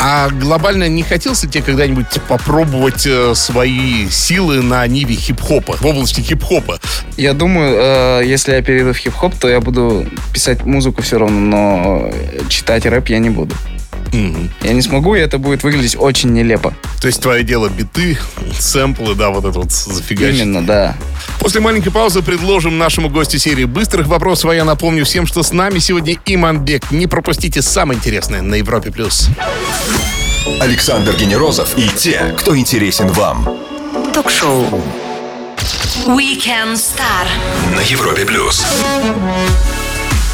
А 0.00 0.28
глобально 0.28 0.88
не 0.88 1.02
хотелось 1.02 1.42
ли 1.44 1.48
тебе 1.48 1.64
когда-нибудь 1.64 2.06
попробовать 2.28 3.06
э, 3.06 3.34
свои 3.34 4.08
силы 4.10 4.62
на 4.62 4.86
ниве 4.86 5.14
хип-хопа, 5.14 5.76
в 5.80 5.86
области 5.86 6.20
хип-хопа? 6.20 6.78
Я 7.16 7.32
думаю, 7.32 7.76
э, 7.76 8.22
если 8.26 8.52
я 8.52 8.62
перейду 8.62 8.92
в 8.92 8.98
хип-хоп, 8.98 9.34
то 9.38 9.48
я 9.48 9.60
буду 9.60 10.06
писать 10.32 10.64
музыку 10.64 11.02
все 11.02 11.18
равно, 11.18 11.40
но 11.40 12.10
э, 12.12 12.40
читать 12.48 12.86
рэп 12.86 13.08
я 13.08 13.18
не 13.18 13.30
буду. 13.30 13.54
Я 14.62 14.72
не 14.72 14.82
смогу, 14.82 15.14
и 15.14 15.20
это 15.20 15.38
будет 15.38 15.62
выглядеть 15.62 15.96
очень 15.98 16.32
нелепо. 16.32 16.74
То 17.00 17.06
есть 17.08 17.20
твое 17.20 17.42
дело 17.42 17.68
биты, 17.68 18.18
сэмплы, 18.58 19.14
да, 19.14 19.30
вот 19.30 19.44
это 19.44 19.58
вот 19.58 19.72
зафигачить. 19.72 20.40
Именно, 20.40 20.66
да. 20.66 20.96
После 21.40 21.60
маленькой 21.60 21.90
паузы 21.90 22.22
предложим 22.22 22.78
нашему 22.78 23.08
гостю 23.08 23.38
серию 23.38 23.64
быстрых 23.64 24.06
вопросов, 24.06 24.50
а 24.50 24.54
я 24.54 24.64
напомню 24.64 25.04
всем, 25.04 25.26
что 25.26 25.42
с 25.42 25.52
нами 25.52 25.78
сегодня 25.78 26.16
Иманбек. 26.26 26.90
Не 26.90 27.06
пропустите 27.06 27.62
самое 27.62 27.98
интересное 27.98 28.42
на 28.42 28.54
Европе 28.54 28.90
плюс. 28.90 29.28
Александр 30.60 31.14
Генерозов 31.16 31.76
и 31.76 31.88
те, 31.88 32.34
кто 32.38 32.56
интересен 32.56 33.08
вам. 33.08 33.48
Ток-шоу. 34.12 34.82
Weekend 36.06 36.74
Star. 36.74 37.26
На 37.74 37.80
Европе 37.80 38.24
плюс. 38.24 38.64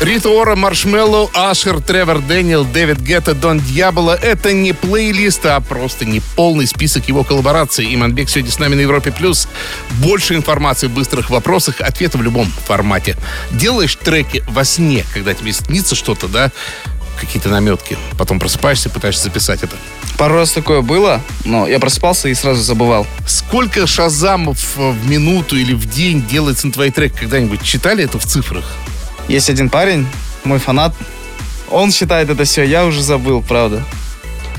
Рита 0.00 0.30
Ора, 0.30 0.56
Маршмеллоу, 0.56 1.30
Ашер, 1.34 1.82
Тревор 1.82 2.20
Дэниел, 2.20 2.64
Дэвид 2.64 3.00
Гетта, 3.00 3.34
Дон 3.34 3.60
Диабло— 3.60 4.18
это 4.22 4.54
не 4.54 4.72
плейлист, 4.72 5.44
а 5.44 5.60
просто 5.60 6.06
не 6.06 6.20
полный 6.20 6.66
список 6.66 7.06
его 7.06 7.22
коллабораций. 7.22 7.94
Иманбек 7.94 8.30
сегодня 8.30 8.50
с 8.50 8.58
нами 8.58 8.76
на 8.76 8.80
Европе 8.80 9.12
плюс. 9.12 9.46
Больше 10.02 10.36
информации 10.36 10.86
в 10.86 10.92
быстрых 10.92 11.28
вопросах, 11.28 11.82
ответы 11.82 12.16
в 12.16 12.22
любом 12.22 12.46
формате. 12.46 13.14
Делаешь 13.50 13.94
треки 13.94 14.42
во 14.48 14.64
сне, 14.64 15.04
когда 15.12 15.34
тебе 15.34 15.52
снится 15.52 15.94
что-то, 15.94 16.28
да, 16.28 16.50
какие-то 17.20 17.50
наметки. 17.50 17.98
Потом 18.16 18.40
просыпаешься, 18.40 18.88
пытаешься 18.88 19.24
записать 19.24 19.62
это. 19.62 19.76
Пару 20.16 20.36
раз 20.36 20.52
такое 20.52 20.80
было, 20.80 21.20
но 21.44 21.68
я 21.68 21.78
просыпался 21.78 22.30
и 22.30 22.34
сразу 22.34 22.62
забывал. 22.62 23.06
Сколько 23.26 23.86
шазамов 23.86 24.76
в 24.76 25.06
минуту 25.06 25.58
или 25.58 25.74
в 25.74 25.84
день 25.84 26.26
делается 26.26 26.68
на 26.68 26.72
твои 26.72 26.90
треки? 26.90 27.18
Когда-нибудь 27.18 27.62
читали 27.62 28.02
это 28.02 28.18
в 28.18 28.24
цифрах? 28.24 28.64
Есть 29.30 29.48
один 29.48 29.70
парень, 29.70 30.08
мой 30.42 30.58
фанат, 30.58 30.92
он 31.70 31.92
считает 31.92 32.30
это 32.30 32.42
все, 32.42 32.64
я 32.64 32.84
уже 32.84 33.00
забыл, 33.00 33.42
правда. 33.42 33.84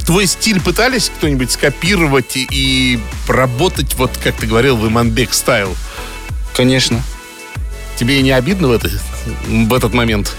Твой 0.06 0.26
стиль 0.28 0.62
пытались 0.62 1.12
кто-нибудь 1.18 1.52
скопировать 1.52 2.32
и, 2.38 2.98
работать, 3.28 3.96
вот 3.96 4.12
как 4.24 4.36
ты 4.36 4.48
говорил, 4.48 4.78
в 4.78 4.88
Иманбек 4.88 5.34
стайл? 5.34 5.76
Конечно. 6.56 7.02
Тебе 7.98 8.22
не 8.22 8.32
обидно 8.32 8.70
в, 8.70 8.72
это, 8.72 8.90
в 9.46 9.74
этот 9.74 9.94
момент? 9.94 10.34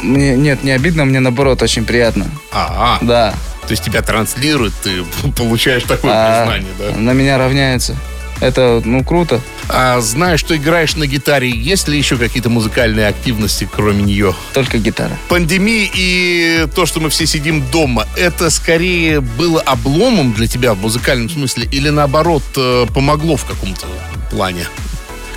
Мне, 0.00 0.34
нет, 0.34 0.64
не 0.64 0.70
обидно, 0.70 1.04
мне 1.04 1.20
наоборот 1.20 1.60
очень 1.60 1.84
приятно. 1.84 2.30
А, 2.52 2.98
Да. 3.02 3.34
то 3.66 3.70
есть 3.70 3.84
тебя 3.84 4.00
транслируют, 4.00 4.72
ты 4.82 5.04
получаешь 5.36 5.82
такое 5.82 6.10
А, 6.14 6.40
признание, 6.46 6.72
да? 6.78 6.98
На 6.98 7.10
меня 7.12 7.36
равняется. 7.36 7.96
Это, 8.42 8.82
ну, 8.84 9.04
круто. 9.04 9.40
А 9.68 10.00
знаешь, 10.00 10.40
что 10.40 10.56
играешь 10.56 10.96
на 10.96 11.06
гитаре, 11.06 11.48
есть 11.48 11.86
ли 11.86 11.96
еще 11.96 12.16
какие-то 12.16 12.50
музыкальные 12.50 13.06
активности, 13.06 13.68
кроме 13.72 14.02
нее? 14.02 14.34
Только 14.52 14.78
гитара. 14.78 15.16
Пандемия 15.28 15.88
и 15.94 16.66
то, 16.74 16.84
что 16.84 16.98
мы 16.98 17.08
все 17.08 17.24
сидим 17.24 17.64
дома, 17.70 18.08
это 18.16 18.50
скорее 18.50 19.20
было 19.20 19.60
обломом 19.60 20.32
для 20.32 20.48
тебя 20.48 20.74
в 20.74 20.80
музыкальном 20.80 21.30
смысле 21.30 21.68
или 21.70 21.88
наоборот 21.88 22.42
э, 22.56 22.86
помогло 22.92 23.36
в 23.36 23.44
каком-то 23.44 23.86
плане? 24.28 24.66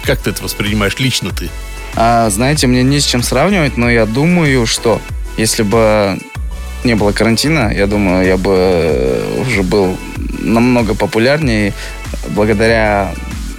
Как 0.03 0.19
ты 0.19 0.31
это 0.31 0.41
воспринимаешь 0.41 0.95
лично 0.97 1.29
ты? 1.29 1.51
А, 1.95 2.27
знаете, 2.31 2.65
мне 2.65 2.81
не 2.81 2.99
с 2.99 3.05
чем 3.05 3.21
сравнивать, 3.21 3.77
но 3.77 3.87
я 3.87 4.07
думаю, 4.07 4.65
что 4.65 4.99
если 5.37 5.61
бы 5.61 6.17
не 6.83 6.95
было 6.95 7.11
карантина, 7.11 7.71
я 7.71 7.85
думаю, 7.85 8.25
я 8.25 8.37
бы 8.37 8.51
э, 8.55 9.41
уже 9.41 9.61
был 9.61 9.95
намного 10.39 10.95
популярнее 10.95 11.73
благодаря 12.29 13.13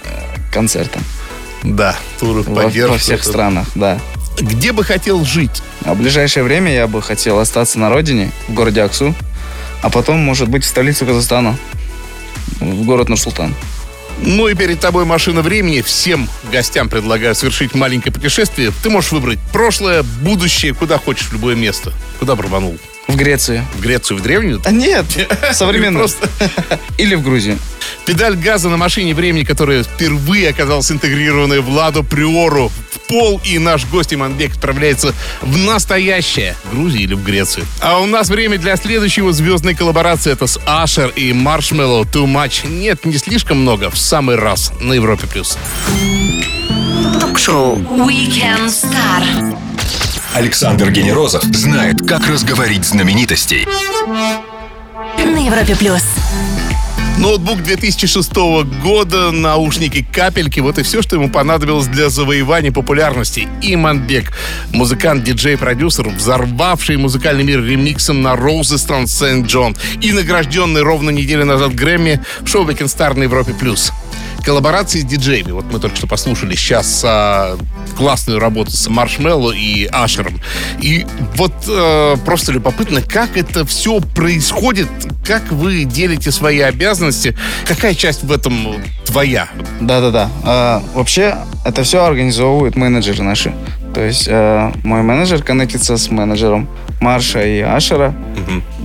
э, 0.05 0.53
концертам 0.53 1.03
Да, 1.63 1.97
туры 2.19 2.43
во, 2.43 2.63
поддержки. 2.63 2.93
во 2.93 2.99
всех 2.99 3.25
странах, 3.25 3.67
да. 3.75 3.99
Где 4.39 4.73
бы 4.73 4.85
хотел 4.85 5.25
жить? 5.25 5.63
А 5.85 5.95
в 5.95 5.99
ближайшее 5.99 6.43
время 6.45 6.73
я 6.73 6.87
бы 6.87 7.01
хотел 7.01 7.39
остаться 7.39 7.79
на 7.79 7.89
родине, 7.89 8.31
в 8.49 8.55
городе 8.55 8.83
Аксу, 8.83 9.15
а 9.83 9.89
потом, 9.91 10.19
может 10.19 10.49
быть, 10.49 10.65
в 10.65 10.67
столицу 10.67 11.07
Казахстана, 11.07 11.57
в 12.61 12.85
город 12.85 13.09
Нур-Султан. 13.09 13.55
Ну 14.19 14.49
и 14.49 14.55
перед 14.55 14.81
тобой 14.81 15.05
машина 15.05 15.43
времени. 15.43 15.83
Всем 15.83 16.29
гостям 16.51 16.89
предлагаю 16.89 17.35
совершить 17.35 17.75
маленькое 17.75 18.13
путешествие. 18.13 18.73
Ты 18.83 18.91
можешь 18.91 19.13
выбрать 19.13 19.39
прошлое, 19.53 20.03
будущее, 20.03 20.75
куда 20.75 20.99
хочешь, 20.99 21.27
в 21.29 21.33
любое 21.33 21.55
место. 21.55 21.93
Куда 22.19 22.35
рванул? 22.35 22.79
В 23.09 23.15
Грецию. 23.17 23.65
В 23.77 23.81
Грецию, 23.81 24.19
в 24.19 24.23
древнюю? 24.23 24.61
А 24.65 24.73
нет, 24.73 25.05
современно. 25.53 26.01
Просто 26.01 26.29
Или 26.99 27.15
в 27.15 27.23
Грузию. 27.23 27.59
педаль 28.05 28.37
газа 28.37 28.69
на 28.69 28.77
машине 28.77 29.15
времени, 29.15 29.45
которая 29.45 29.85
впервые 29.85 30.49
оказалась 30.49 30.91
интегрированной 30.91 31.61
в 31.61 31.69
Ладу 31.69 32.03
Приору 32.03 32.73
пол, 33.09 33.41
и 33.45 33.59
наш 33.59 33.85
гость 33.87 34.15
Иманбек 34.15 34.55
отправляется 34.55 35.15
в 35.43 35.57
настоящее 35.57 36.57
в 36.65 36.75
Грузию 36.75 37.03
или 37.03 37.15
в 37.15 37.23
Грецию. 37.25 37.67
А 37.81 37.99
у 38.01 38.07
нас 38.07 38.29
время 38.29 38.59
для 38.59 38.77
следующего 38.77 39.33
звездной 39.33 39.75
коллаборации. 39.75 40.33
Это 40.33 40.47
с 40.47 40.61
Ашер 40.67 41.09
и 41.17 41.33
Маршмеллоу 41.33 42.05
Too 42.05 42.27
Much. 42.27 42.69
Нет, 42.69 43.05
не 43.05 43.19
слишком 43.19 43.61
много, 43.61 43.91
в 43.91 43.99
самый 43.99 44.37
раз 44.37 44.73
на 44.81 44.93
Европе+. 44.95 45.27
плюс. 45.27 45.59
Ток-шоу. 47.21 47.77
Weekend 47.77 48.67
Star. 48.67 49.57
Александр 50.35 50.91
Генерозов 50.91 51.43
знает, 51.45 52.07
как 52.07 52.27
разговорить 52.27 52.85
знаменитостей. 52.85 53.67
На 55.19 55.47
Европе 55.47 55.75
плюс. 55.77 56.03
Ноутбук 57.19 57.63
2006 57.63 58.31
года, 58.83 59.31
наушники, 59.31 60.07
капельки. 60.13 60.61
Вот 60.61 60.79
и 60.79 60.83
все, 60.83 61.01
что 61.01 61.17
ему 61.17 61.31
понадобилось 61.31 61.87
для 61.87 62.11
завоевания 62.11 62.73
популярности. 62.73 63.49
Иманбек, 63.63 64.33
музыкант, 64.73 65.25
диджей, 65.25 65.57
продюсер, 65.57 66.11
взорвавший 66.11 66.99
музыкальный 66.99 67.43
мир 67.43 67.65
ремиксом 67.65 68.21
на 68.21 68.37
Роузестон 68.37 69.07
Сент-Джон 69.07 69.77
и 70.03 70.13
награжденный 70.13 70.83
ровно 70.83 71.09
неделю 71.09 71.47
назад 71.47 71.75
Грэмми 71.75 72.21
в 72.43 72.49
шоу 72.49 72.67
Weekend 72.67 72.95
Star 72.95 73.17
на 73.17 73.23
Европе+. 73.23 73.55
плюс. 73.55 73.93
Коллаборации 74.47 75.01
с 75.01 75.05
диджеями. 75.05 75.51
Вот 75.51 75.65
мы 75.73 75.81
только 75.81 75.97
что 75.97 76.07
послушали 76.07 76.55
сейчас 76.55 77.03
а, 77.05 77.59
классную 77.97 78.39
работу 78.39 78.71
с 78.71 78.89
Маршмелло 78.89 79.51
и 79.51 79.87
Ашером. 79.87 80.41
И 80.81 81.05
вот 81.35 81.53
э, 81.69 82.15
просто 82.25 82.53
любопытно, 82.53 83.03
как 83.03 83.37
это 83.37 83.67
все 83.67 84.01
происходит, 84.01 84.87
как 85.27 85.51
вы 85.51 85.83
делите 85.83 86.31
свои 86.31 86.61
обязанности, 86.61 87.37
какая 87.67 87.95
часть 87.95 88.23
в 88.23 88.31
этом 88.31 88.77
твоя? 89.05 89.49
Да-да-да. 89.81 90.31
А, 90.45 90.83
вообще, 90.95 91.39
это 91.65 91.83
все 91.83 92.05
организовывают 92.05 92.77
менеджеры 92.77 93.25
наши. 93.25 93.53
То 93.95 94.05
есть 94.05 94.29
э, 94.29 94.73
мой 94.85 95.03
менеджер 95.03 95.43
коннектится 95.43 95.97
с 95.97 96.11
менеджером 96.11 96.69
Марша 97.01 97.45
и 97.45 97.61
Ашера. 97.61 98.15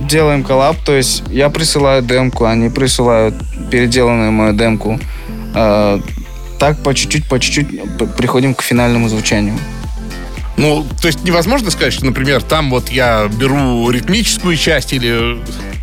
Делаем 0.08 0.42
коллаб, 0.42 0.76
то 0.84 0.96
есть 0.96 1.22
я 1.28 1.50
присылаю 1.50 2.02
демку, 2.02 2.46
они 2.46 2.68
присылают 2.68 3.34
переделанную 3.70 4.32
мою 4.32 4.54
демку. 4.54 4.98
Э, 5.54 6.00
так 6.58 6.82
по 6.82 6.94
чуть-чуть, 6.94 7.24
по 7.28 7.40
чуть-чуть 7.40 7.66
приходим 8.16 8.54
к 8.54 8.62
финальному 8.62 9.08
звучанию. 9.08 9.58
Ну, 10.56 10.86
то 11.00 11.08
есть 11.08 11.24
невозможно 11.24 11.70
сказать, 11.70 11.92
что, 11.92 12.04
например, 12.04 12.42
там 12.42 12.70
вот 12.70 12.90
я 12.90 13.28
беру 13.28 13.90
ритмическую 13.90 14.56
часть 14.56 14.92
или, 14.92 15.38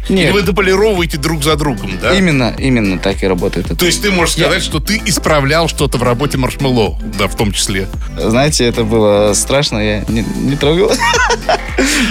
Нет. 0.10 0.26
или 0.26 0.32
вы 0.32 0.42
дополировываете 0.42 1.18
друг 1.18 1.44
за 1.44 1.56
другом, 1.56 1.92
да? 2.02 2.14
Именно, 2.16 2.54
именно 2.58 2.98
так 3.00 3.22
и 3.24 3.28
работает 3.28 3.68
это. 3.68 3.76
То 3.76 3.86
есть 3.86 4.02
ты 4.02 4.12
можешь 4.12 4.36
Я- 4.36 4.46
сказать, 4.46 4.64
что 4.64 4.80
ты 4.80 5.02
исправлял 5.06 5.68
что-то 5.68 5.98
в 5.98 6.04
работе 6.04 6.38
Маршмелло, 6.38 6.98
да, 7.18 7.28
в 7.28 7.36
том 7.36 7.52
числе. 7.52 7.88
Знаете, 8.18 8.66
это 8.66 8.84
было 8.84 9.34
страшно, 9.34 9.78
я 9.78 10.04
не, 10.08 10.22
не 10.24 10.56
трогал. 10.56 10.92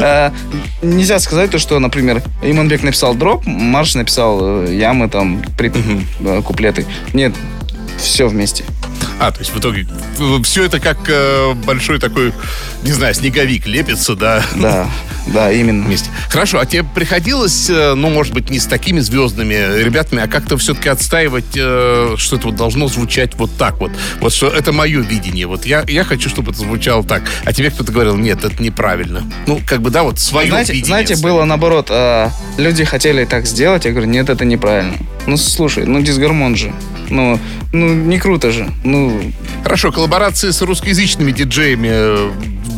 А, 0.00 0.32
Нельзя 0.80 1.18
сказать 1.18 1.50
то, 1.50 1.58
что, 1.58 1.78
например, 1.78 2.22
Иманбек 2.42 2.82
написал 2.82 3.14
дроп, 3.14 3.44
Марш 3.44 3.94
написал 3.96 4.38
э, 4.64 4.74
ямы, 4.74 5.08
там, 5.10 5.42
э, 5.58 6.42
куплеты. 6.42 6.86
Нет, 7.12 7.34
все 7.98 8.28
вместе. 8.28 8.64
А, 9.20 9.32
то 9.32 9.40
есть 9.40 9.52
в 9.52 9.58
итоге 9.58 9.86
все 10.44 10.64
это 10.64 10.78
как 10.80 10.98
э, 11.08 11.54
большой 11.64 11.98
такой, 11.98 12.32
не 12.84 12.92
знаю, 12.92 13.14
снеговик 13.14 13.66
лепится, 13.66 14.14
да? 14.14 14.44
Да, 14.56 14.88
да, 15.26 15.50
именно. 15.52 15.84
Вместе. 15.86 16.08
Хорошо, 16.28 16.60
а 16.60 16.66
тебе 16.66 16.84
приходилось, 16.84 17.68
э, 17.68 17.94
ну, 17.94 18.10
может 18.10 18.32
быть, 18.32 18.48
не 18.50 18.60
с 18.60 18.66
такими 18.66 19.00
звездными 19.00 19.82
ребятами, 19.82 20.22
а 20.22 20.28
как-то 20.28 20.56
все-таки 20.56 20.88
отстаивать, 20.88 21.56
э, 21.56 22.14
что 22.16 22.36
это 22.36 22.46
вот 22.46 22.56
должно 22.56 22.88
звучать 22.88 23.34
вот 23.34 23.50
так 23.56 23.78
вот? 23.80 23.90
Вот 24.20 24.32
что 24.32 24.48
это 24.48 24.72
мое 24.72 25.00
видение. 25.00 25.46
Вот 25.46 25.66
я, 25.66 25.84
я 25.88 26.04
хочу, 26.04 26.28
чтобы 26.28 26.52
это 26.52 26.60
звучало 26.60 27.02
так. 27.02 27.22
А 27.44 27.52
тебе 27.52 27.70
кто-то 27.70 27.92
говорил, 27.92 28.16
нет, 28.16 28.44
это 28.44 28.62
неправильно. 28.62 29.24
Ну, 29.46 29.60
как 29.66 29.82
бы, 29.82 29.90
да, 29.90 30.04
вот 30.04 30.18
свое 30.20 30.48
знаете, 30.48 30.72
видение. 30.72 30.86
Знаете, 30.86 31.16
было 31.22 31.44
наоборот. 31.44 31.88
э, 31.90 32.28
люди 32.56 32.84
хотели 32.84 33.24
так 33.24 33.46
сделать, 33.46 33.84
я 33.84 33.90
говорю, 33.90 34.08
нет, 34.08 34.30
это 34.30 34.44
неправильно. 34.44 34.94
Ну, 35.26 35.36
слушай, 35.36 35.84
ну, 35.84 36.00
дисгармон 36.00 36.56
же. 36.56 36.72
Ну, 37.10 37.38
ну, 37.72 37.94
не 37.94 38.18
круто 38.18 38.50
же. 38.50 38.70
Ну, 38.84 39.07
Хорошо, 39.62 39.92
коллаборации 39.92 40.50
с 40.50 40.62
русскоязычными 40.62 41.32
диджеями. 41.32 41.88
э, 41.90 42.30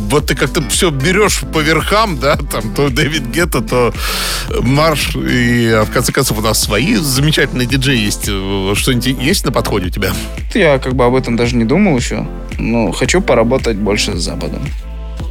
Вот 0.09 0.25
ты 0.27 0.35
как-то 0.35 0.61
все 0.69 0.89
берешь 0.89 1.41
по 1.53 1.59
верхам, 1.59 2.17
да, 2.19 2.35
там 2.35 2.73
то 2.75 2.89
Дэвид 2.89 3.23
Гетта, 3.33 3.61
то 3.61 3.93
Марш, 4.61 5.15
и 5.15 5.67
а, 5.69 5.85
в 5.85 5.91
конце 5.91 6.11
концов 6.11 6.39
у 6.39 6.41
нас 6.41 6.61
свои 6.61 6.95
замечательные 6.95 7.65
диджеи 7.67 7.97
есть. 7.99 8.25
Э, 8.27 8.73
Что-нибудь 8.75 9.05
есть 9.23 9.45
на 9.45 9.51
подходе 9.51 9.87
у 9.87 9.89
тебя? 9.89 10.11
я 10.53 10.79
как 10.79 10.95
бы 10.95 11.05
об 11.05 11.15
этом 11.15 11.35
даже 11.37 11.55
не 11.55 11.63
думал 11.65 11.97
еще. 11.97 12.27
Ну, 12.57 12.91
хочу 12.91 13.21
поработать 13.21 13.77
больше 13.77 14.17
с 14.17 14.21
Западом. 14.23 14.61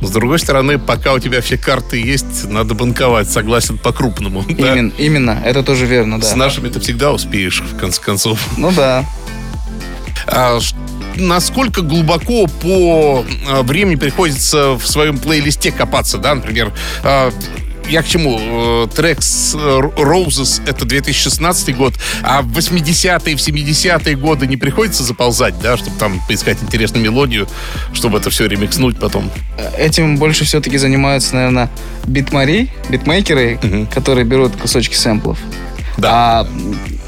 С 0.02 0.10
другой 0.10 0.38
стороны, 0.38 0.78
пока 0.78 1.12
у 1.12 1.18
тебя 1.18 1.42
все 1.42 1.58
карты 1.58 2.00
есть, 2.00 2.48
надо 2.48 2.74
банковать, 2.74 3.30
согласен, 3.30 3.76
по-крупному. 3.76 4.42
да? 4.48 4.72
Именно, 4.72 4.92
именно, 4.96 5.42
это 5.44 5.62
тоже 5.62 5.84
верно, 5.84 6.18
да. 6.18 6.26
С 6.26 6.34
нашими 6.36 6.70
ты 6.70 6.80
всегда 6.80 7.12
успеешь, 7.12 7.60
в 7.60 7.76
конце 7.76 8.00
концов. 8.00 8.38
Ну 8.56 8.72
да. 8.72 9.04
А 10.26 10.58
насколько 11.16 11.82
глубоко 11.82 12.46
по 12.46 13.24
а, 13.48 13.62
времени 13.62 13.96
приходится 13.96 14.72
в 14.74 14.86
своем 14.86 15.18
плейлисте 15.18 15.72
копаться, 15.72 16.18
да, 16.18 16.34
например, 16.34 16.72
а, 17.02 17.32
я 17.88 18.02
к 18.02 18.06
чему? 18.06 18.38
Э, 18.40 18.86
Трек 18.94 19.20
с 19.20 19.52
э, 19.54 19.58
Roses 19.58 20.62
это 20.64 20.84
2016 20.84 21.76
год, 21.76 21.94
а 22.22 22.42
в 22.42 22.56
80-е, 22.56 23.34
в 23.34 23.40
70-е 23.40 24.16
годы 24.16 24.46
не 24.46 24.56
приходится 24.56 25.02
заползать, 25.02 25.58
да, 25.60 25.76
чтобы 25.76 25.96
там 25.98 26.20
поискать 26.28 26.58
интересную 26.62 27.04
мелодию, 27.04 27.48
чтобы 27.92 28.18
это 28.18 28.30
все 28.30 28.46
ремикснуть 28.46 29.00
потом. 29.00 29.28
Этим 29.76 30.18
больше 30.18 30.44
все-таки 30.44 30.78
занимаются, 30.78 31.34
наверное, 31.34 31.68
битмари, 32.06 32.70
битмейкеры, 32.88 33.58
Мгм. 33.60 33.86
которые 33.88 34.24
берут 34.24 34.54
кусочки 34.56 34.94
сэмплов. 34.94 35.38
Да. 35.98 36.10
А, 36.12 36.48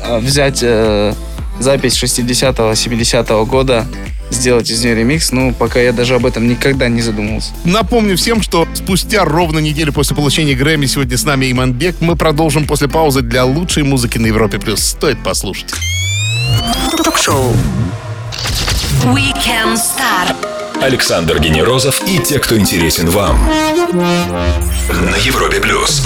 а 0.04 0.19
взять 0.19 0.61
э, 0.62 1.14
запись 1.62 2.02
60-го, 2.02 2.73
70-го 2.73 3.47
года, 3.47 3.87
сделать 4.31 4.71
из 4.71 4.83
нее 4.83 4.95
ремикс, 4.95 5.33
ну, 5.33 5.54
пока 5.54 5.81
я 5.81 5.92
даже 5.92 6.14
об 6.14 6.26
этом 6.26 6.49
никогда 6.49 6.88
не 6.88 7.02
задумывался. 7.02 7.52
Напомню 7.64 8.16
всем, 8.16 8.42
что 8.42 8.66
спустя 8.75 9.25
ровно 9.25 9.59
неделю 9.59 9.92
после 9.92 10.16
получения 10.16 10.54
Грэмми 10.54 10.87
сегодня 10.87 11.16
с 11.16 11.25
нами 11.25 11.50
Иманбек. 11.50 11.97
Мы 12.00 12.16
продолжим 12.16 12.66
после 12.66 12.88
паузы 12.88 13.23
для 13.23 13.45
лучшей 13.45 13.83
музыки 13.83 14.19
на 14.19 14.26
Европе+. 14.26 14.59
плюс. 14.59 14.83
Стоит 14.83 15.23
послушать. 15.23 15.71
Ток-шоу. 17.04 17.52
Weekend 19.04 19.76
Star. 19.76 20.35
Александр 20.81 21.38
Генерозов 21.40 22.02
и 22.09 22.19
те, 22.19 22.38
кто 22.38 22.59
интересен 22.59 23.09
вам. 23.09 23.38
На 23.92 25.16
Европе 25.16 25.61
плюс. 25.61 26.04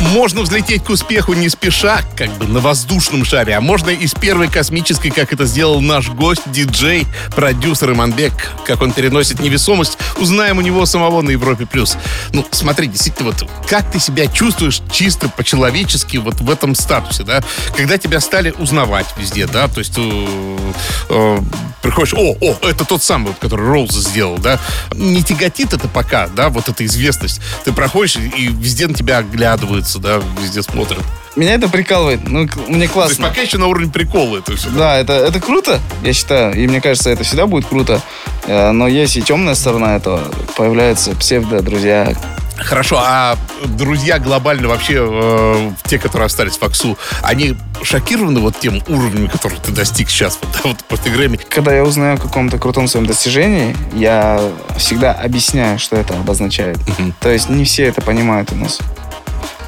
Можно 0.00 0.42
взлететь 0.42 0.84
к 0.84 0.90
успеху 0.90 1.32
не 1.34 1.48
спеша, 1.48 2.02
как 2.16 2.30
бы 2.36 2.46
на 2.46 2.60
воздушном 2.60 3.24
шаре, 3.24 3.54
а 3.56 3.60
можно 3.60 3.90
и 3.90 4.06
с 4.06 4.14
первой 4.14 4.48
космической, 4.48 5.10
как 5.10 5.32
это 5.32 5.46
сделал 5.46 5.80
наш 5.80 6.08
гость, 6.08 6.42
диджей, 6.46 7.06
продюсер 7.34 7.92
Иманбек. 7.92 8.32
Как 8.66 8.82
он 8.82 8.92
переносит 8.92 9.40
невесомость, 9.40 9.98
узнаем 10.18 10.58
у 10.58 10.60
него 10.60 10.86
самого 10.86 11.22
на 11.22 11.30
Европе+. 11.30 11.66
плюс. 11.66 11.96
Ну, 12.32 12.46
смотри, 12.50 12.86
действительно, 12.86 13.30
вот 13.30 13.48
как 13.68 13.90
ты 13.90 13.98
себя 13.98 14.26
чувствуешь 14.26 14.82
чисто 14.90 15.28
по-человечески 15.28 16.18
вот 16.18 16.40
в 16.40 16.50
этом 16.50 16.74
статусе, 16.74 17.24
да? 17.24 17.42
Когда 17.76 17.98
тебя 17.98 18.20
стали 18.20 18.52
узнавать 18.58 19.06
везде, 19.18 19.46
да? 19.46 19.68
То 19.68 19.80
есть 19.80 19.94
э, 19.96 20.72
э, 21.08 21.38
приходишь, 21.82 22.14
о, 22.14 22.36
о, 22.40 22.58
это 22.68 22.84
тот 22.84 23.02
самый, 23.02 23.28
вот, 23.28 23.38
который 23.38 23.66
Роуза 23.66 24.00
сделал, 24.00 24.38
да? 24.38 24.60
Не 24.94 25.22
тяготит 25.22 25.72
это 25.72 25.88
пока, 25.88 26.28
да, 26.28 26.48
вот 26.48 26.68
эта 26.68 26.84
известность. 26.84 27.40
Ты 27.64 27.72
проходишь, 27.72 28.16
и 28.16 28.48
везде 28.48 28.86
на 28.86 28.94
тебя 28.94 29.18
оглядываются, 29.18 29.93
да, 29.98 30.20
везде 30.40 30.62
смотрят. 30.62 31.02
Меня 31.36 31.54
это 31.54 31.68
прикалывает, 31.68 32.28
ну, 32.28 32.40
мне 32.40 32.48
То 32.48 32.70
есть 32.80 32.92
классно. 32.92 33.28
пока 33.28 33.40
еще 33.42 33.58
на 33.58 33.66
уровне 33.66 33.90
прикола 33.90 34.38
это 34.38 34.56
все. 34.56 34.68
Да, 34.70 34.96
это, 34.96 35.14
это 35.14 35.40
круто, 35.40 35.80
я 36.02 36.12
считаю, 36.12 36.54
и 36.54 36.66
мне 36.68 36.80
кажется, 36.80 37.10
это 37.10 37.24
всегда 37.24 37.46
будет 37.46 37.66
круто. 37.66 38.00
Э, 38.46 38.70
Но 38.70 38.86
есть 38.86 39.16
и 39.16 39.22
темная 39.22 39.54
сторона 39.54 39.96
этого. 39.96 40.20
Появляются 40.56 41.14
псевдо-друзья. 41.16 42.14
Хорошо, 42.56 43.00
а 43.04 43.36
друзья 43.64 44.20
глобально 44.20 44.68
вообще, 44.68 44.94
э, 45.00 45.72
те, 45.84 45.98
которые 45.98 46.26
остались 46.26 46.52
в 46.52 46.60
Факсу, 46.60 46.96
они 47.22 47.56
шокированы 47.82 48.38
вот 48.38 48.60
тем 48.60 48.80
уровнем, 48.86 49.28
который 49.28 49.58
ты 49.58 49.72
достиг 49.72 50.08
сейчас, 50.08 50.38
вот, 50.40 50.52
да, 50.52 50.60
вот 50.68 50.84
после 50.84 51.10
Грэмми? 51.10 51.40
Когда 51.48 51.74
я 51.74 51.82
узнаю 51.82 52.14
о 52.14 52.18
каком-то 52.18 52.58
крутом 52.58 52.86
своем 52.86 53.06
достижении, 53.06 53.76
я 53.92 54.40
всегда 54.76 55.12
объясняю, 55.12 55.80
что 55.80 55.96
это 55.96 56.14
обозначает. 56.14 56.78
То 57.20 57.28
есть 57.28 57.48
не 57.48 57.64
все 57.64 57.86
это 57.86 58.00
понимают 58.02 58.52
у 58.52 58.54
нас. 58.54 58.78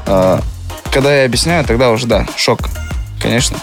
А, 0.07 0.41
Когда 0.93 1.15
я 1.15 1.25
объясняю, 1.27 1.65
тогда 1.65 1.91
уже 1.91 2.07
да, 2.07 2.27
шок, 2.37 2.61
конечно. 3.21 3.59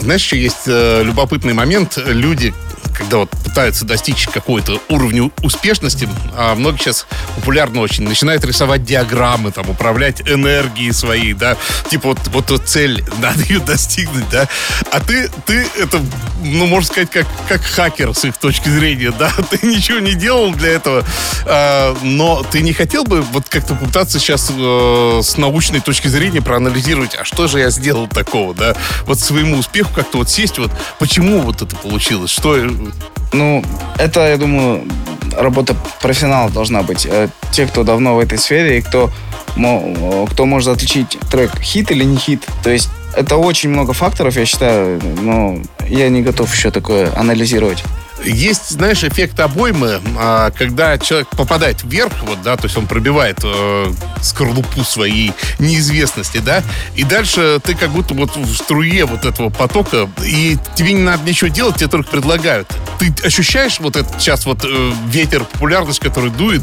Знаешь, 0.00 0.22
еще 0.22 0.40
есть 0.40 0.66
э, 0.66 1.02
любопытный 1.02 1.54
момент. 1.54 1.96
Люди, 1.96 2.52
когда 2.92 3.18
вот 3.18 3.30
пытаются 3.30 3.84
достичь 3.84 4.26
какой-то 4.26 4.80
уровня 4.88 5.30
успешности, 5.42 6.08
а 6.36 6.54
многие 6.54 6.78
сейчас 6.78 7.06
популярно 7.36 7.80
очень, 7.80 8.06
начинают 8.08 8.44
рисовать 8.44 8.84
диаграммы, 8.84 9.52
там, 9.52 9.70
управлять 9.70 10.22
энергией 10.22 10.92
своей, 10.92 11.32
да, 11.32 11.56
типа 11.88 12.08
вот, 12.08 12.18
вот, 12.28 12.50
вот 12.50 12.68
цель, 12.68 13.04
надо 13.18 13.42
ее 13.42 13.60
достигнуть, 13.60 14.28
да, 14.30 14.48
а 14.90 15.00
ты, 15.00 15.30
ты 15.46 15.66
это, 15.78 16.00
ну, 16.42 16.66
можно 16.66 16.86
сказать, 16.86 17.10
как, 17.10 17.26
как 17.48 17.62
хакер 17.62 18.14
с 18.14 18.24
их 18.24 18.36
точки 18.36 18.68
зрения, 18.68 19.12
да, 19.16 19.30
ты 19.50 19.66
ничего 19.66 20.00
не 20.00 20.14
делал 20.14 20.52
для 20.52 20.70
этого, 20.70 21.04
а, 21.46 21.96
но 22.02 22.42
ты 22.42 22.60
не 22.60 22.72
хотел 22.72 23.04
бы 23.04 23.22
вот 23.22 23.48
как-то 23.48 23.74
попытаться 23.74 24.18
сейчас 24.18 24.50
э, 24.50 25.20
с 25.22 25.36
научной 25.36 25.80
точки 25.80 26.08
зрения 26.08 26.42
проанализировать, 26.42 27.14
а 27.14 27.24
что 27.24 27.46
же 27.46 27.60
я 27.60 27.70
сделал 27.70 28.08
такого, 28.08 28.54
да, 28.54 28.74
вот 29.06 29.18
своему 29.18 29.58
успеху 29.58 29.90
как-то 29.94 30.18
вот 30.18 30.28
сесть, 30.28 30.58
вот 30.58 30.70
почему 30.98 31.40
вот 31.40 31.62
это 31.62 31.74
получилось, 31.76 32.30
что... 32.30 32.54
э, 32.80 32.90
Ну, 33.32 33.64
это, 33.98 34.28
я 34.28 34.36
думаю, 34.36 34.82
работа 35.36 35.74
профессионала 36.00 36.50
должна 36.50 36.82
быть. 36.82 37.06
Э, 37.10 37.28
Те, 37.52 37.66
кто 37.66 37.84
давно 37.84 38.14
в 38.16 38.18
этой 38.18 38.38
сфере, 38.38 38.78
и 38.78 38.82
кто, 38.82 39.10
мо- 39.56 40.26
кто 40.30 40.44
может 40.46 40.68
отличить 40.76 41.18
трек 41.30 41.58
хит 41.60 41.90
или 41.90 42.04
не 42.04 42.16
хит. 42.16 42.46
То 42.62 42.70
есть 42.70 42.88
это 43.16 43.36
очень 43.36 43.70
много 43.70 43.92
факторов, 43.92 44.36
я 44.36 44.44
считаю, 44.46 45.00
но 45.22 45.58
я 45.88 46.08
не 46.08 46.22
готов 46.22 46.52
еще 46.52 46.70
такое 46.70 47.10
анализировать. 47.16 47.82
Есть, 48.22 48.70
знаешь, 48.70 49.02
эффект 49.02 49.40
обоймы, 49.40 50.00
а, 50.16 50.50
когда 50.52 50.98
человек 50.98 51.28
попадает 51.30 51.82
вверх, 51.82 52.12
вот, 52.22 52.42
да, 52.42 52.56
то 52.56 52.64
есть 52.64 52.76
он 52.76 52.86
пробивает 52.86 53.40
э, 53.42 53.92
скорлупу 54.22 54.84
своей 54.84 55.32
неизвестности, 55.58 56.38
да, 56.38 56.62
и 56.94 57.02
дальше 57.02 57.60
ты 57.62 57.74
как 57.74 57.90
будто 57.90 58.14
вот 58.14 58.36
в 58.36 58.54
струе 58.54 59.04
вот 59.04 59.24
этого 59.24 59.50
потока, 59.50 60.08
и 60.24 60.56
тебе 60.76 60.92
не 60.92 61.02
надо 61.02 61.28
ничего 61.28 61.48
делать, 61.48 61.76
тебе 61.76 61.88
только 61.88 62.10
предлагают. 62.10 62.68
Ты 63.00 63.12
ощущаешь 63.24 63.80
вот 63.80 63.96
этот 63.96 64.20
сейчас 64.20 64.46
вот 64.46 64.64
э, 64.64 64.92
ветер, 65.08 65.44
популярность, 65.44 65.98
который 65.98 66.30
дует, 66.30 66.62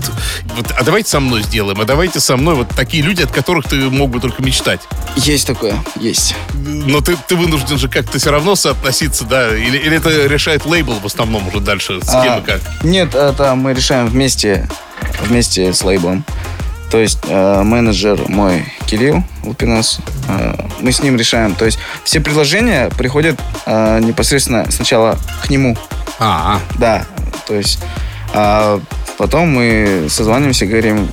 вот, 0.55 0.71
а 0.71 0.83
давайте 0.83 1.09
со 1.09 1.19
мной 1.19 1.43
сделаем, 1.43 1.79
а 1.81 1.85
давайте 1.85 2.21
со 2.21 2.37
мной, 2.37 2.55
вот 2.55 2.69
такие 2.69 3.03
люди, 3.03 3.23
от 3.23 3.31
которых 3.31 3.67
ты 3.67 3.75
мог 3.89 4.09
бы 4.09 4.21
только 4.21 4.41
мечтать. 4.41 4.81
Есть 5.17 5.47
такое, 5.47 5.75
есть. 5.95 6.33
Но 6.53 7.01
ты, 7.01 7.17
ты 7.27 7.35
вынужден 7.35 7.77
же 7.77 7.89
как-то 7.89 8.19
все 8.19 8.31
равно 8.31 8.55
соотноситься, 8.55 9.25
да, 9.25 9.55
или, 9.55 9.77
или 9.77 9.97
это 9.97 10.27
решает 10.27 10.65
лейбл 10.65 10.93
в 10.93 11.05
основном 11.05 11.40
уже 11.47 11.59
дальше, 11.59 11.99
с 12.01 12.05
кем 12.05 12.33
А, 12.33 12.37
и 12.39 12.41
как? 12.41 12.61
Нет, 12.83 13.15
это 13.15 13.55
мы 13.55 13.73
решаем 13.73 14.07
вместе, 14.07 14.67
вместе 15.23 15.73
с 15.73 15.83
лейблом. 15.83 16.23
То 16.89 16.97
есть 16.97 17.19
э, 17.27 17.61
менеджер 17.63 18.19
мой 18.27 18.65
Кирилл 18.85 19.23
Лупинас, 19.43 19.99
э, 20.27 20.55
мы 20.81 20.91
с 20.91 21.01
ним 21.01 21.15
решаем. 21.15 21.55
То 21.55 21.65
есть 21.65 21.79
все 22.03 22.19
предложения 22.19 22.89
приходят 22.89 23.39
э, 23.65 23.99
непосредственно 24.01 24.69
сначала 24.69 25.17
к 25.41 25.49
нему. 25.49 25.77
А, 26.19 26.59
Да, 26.77 27.05
то 27.47 27.55
есть 27.55 27.79
а 28.33 28.79
потом 29.17 29.49
мы 29.49 30.07
созваниваемся, 30.09 30.65
говорим, 30.65 31.09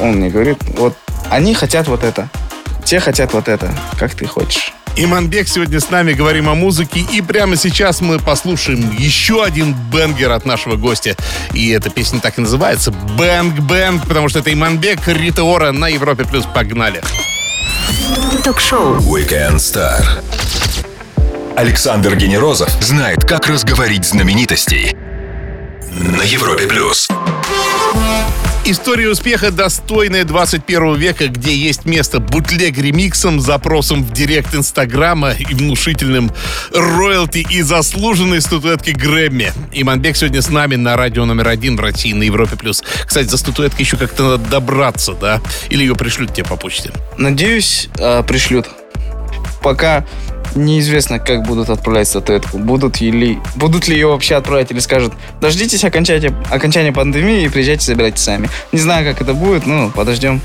он 0.00 0.16
мне 0.16 0.28
говорит, 0.28 0.58
вот 0.76 0.96
они 1.30 1.54
хотят 1.54 1.88
вот 1.88 2.04
это, 2.04 2.28
те 2.84 3.00
хотят 3.00 3.32
вот 3.32 3.48
это, 3.48 3.70
как 3.98 4.14
ты 4.14 4.26
хочешь. 4.26 4.72
Иманбек 5.00 5.46
сегодня 5.46 5.78
с 5.78 5.90
нами, 5.90 6.12
говорим 6.12 6.48
о 6.48 6.56
музыке, 6.56 6.98
и 6.98 7.22
прямо 7.22 7.54
сейчас 7.54 8.00
мы 8.00 8.18
послушаем 8.18 8.90
еще 8.98 9.44
один 9.44 9.72
бенгер 9.92 10.32
от 10.32 10.44
нашего 10.44 10.74
гостя. 10.74 11.14
И 11.52 11.70
эта 11.70 11.88
песня 11.88 12.18
так 12.18 12.36
и 12.36 12.40
называется 12.40 12.90
«Бэнг 12.90 13.60
Бэнг», 13.60 14.08
потому 14.08 14.28
что 14.28 14.40
это 14.40 14.52
Иманбек 14.52 15.06
Рита 15.06 15.44
Ора 15.44 15.70
на 15.70 15.86
Европе+. 15.86 16.24
плюс. 16.24 16.46
Погнали! 16.52 17.00
Ток-шоу. 18.42 18.96
Weekend 18.96 19.58
Star. 19.58 20.02
Александр 21.56 22.16
Генерозов 22.16 22.70
знает, 22.80 23.24
как 23.24 23.46
разговорить 23.46 24.04
знаменитостей. 24.04 24.96
На 25.92 26.22
Европе 26.22 26.66
плюс. 26.66 27.08
История 28.70 29.08
успеха 29.08 29.50
достойная 29.50 30.24
21 30.24 30.96
века, 30.96 31.28
где 31.28 31.56
есть 31.56 31.86
место 31.86 32.20
бутлег-ремиксом, 32.20 33.40
запросом 33.40 34.04
в 34.04 34.12
директ 34.12 34.54
Инстаграма 34.54 35.30
и 35.30 35.54
внушительным 35.54 36.30
роялти 36.74 37.46
и 37.48 37.62
заслуженной 37.62 38.42
статуэтки 38.42 38.90
Грэмми. 38.90 39.54
Иманбек 39.72 40.18
сегодня 40.18 40.42
с 40.42 40.50
нами 40.50 40.76
на 40.76 40.98
радио 40.98 41.24
номер 41.24 41.48
один 41.48 41.78
в 41.78 41.80
России 41.80 42.12
на 42.12 42.24
Европе+. 42.24 42.56
плюс. 42.56 42.84
Кстати, 43.06 43.28
за 43.28 43.38
статуэткой 43.38 43.86
еще 43.86 43.96
как-то 43.96 44.32
надо 44.32 44.50
добраться, 44.50 45.14
да? 45.14 45.40
Или 45.70 45.84
ее 45.84 45.94
пришлют 45.94 46.34
тебе 46.34 46.44
по 46.44 46.56
почте? 46.56 46.92
Надеюсь, 47.16 47.88
э, 47.98 48.22
пришлют. 48.22 48.68
Пока 49.62 50.04
неизвестно, 50.54 51.18
как 51.18 51.42
будут 51.42 51.70
отправлять 51.70 52.08
статуэтку. 52.08 52.58
Будут 52.58 53.00
ли, 53.00 53.38
будут 53.56 53.88
ли 53.88 53.94
ее 53.94 54.08
вообще 54.08 54.36
отправлять 54.36 54.70
или 54.70 54.78
скажут, 54.80 55.12
дождитесь 55.40 55.84
окончания, 55.84 56.32
окончания 56.50 56.92
пандемии 56.92 57.44
и 57.44 57.48
приезжайте, 57.48 57.84
забирайте 57.84 58.18
сами. 58.18 58.48
Не 58.72 58.78
знаю, 58.80 59.04
как 59.10 59.20
это 59.20 59.34
будет, 59.34 59.66
ну, 59.66 59.90
подождем. 59.90 60.40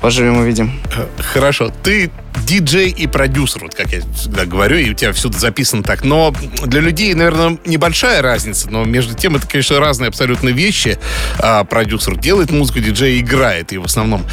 Поживем, 0.00 0.38
увидим. 0.38 0.72
Хорошо. 1.18 1.72
Ты 1.82 2.10
диджей 2.48 2.88
и 2.88 3.06
продюсер, 3.06 3.62
вот 3.62 3.74
как 3.74 3.92
я 3.92 4.00
всегда 4.16 4.46
говорю, 4.46 4.78
и 4.78 4.90
у 4.90 4.94
тебя 4.94 5.12
всюду 5.12 5.38
записано 5.38 5.82
так. 5.82 6.02
Но 6.02 6.34
для 6.64 6.80
людей, 6.80 7.12
наверное, 7.12 7.58
небольшая 7.66 8.22
разница, 8.22 8.70
но 8.70 8.84
между 8.84 9.14
тем 9.14 9.36
это, 9.36 9.46
конечно, 9.46 9.78
разные 9.78 10.08
абсолютно 10.08 10.48
вещи. 10.48 10.98
А, 11.38 11.64
продюсер 11.64 12.16
делает 12.16 12.50
музыку, 12.50 12.80
диджей 12.80 13.20
играет, 13.20 13.72
и 13.74 13.78
в 13.78 13.84
основном. 13.84 14.24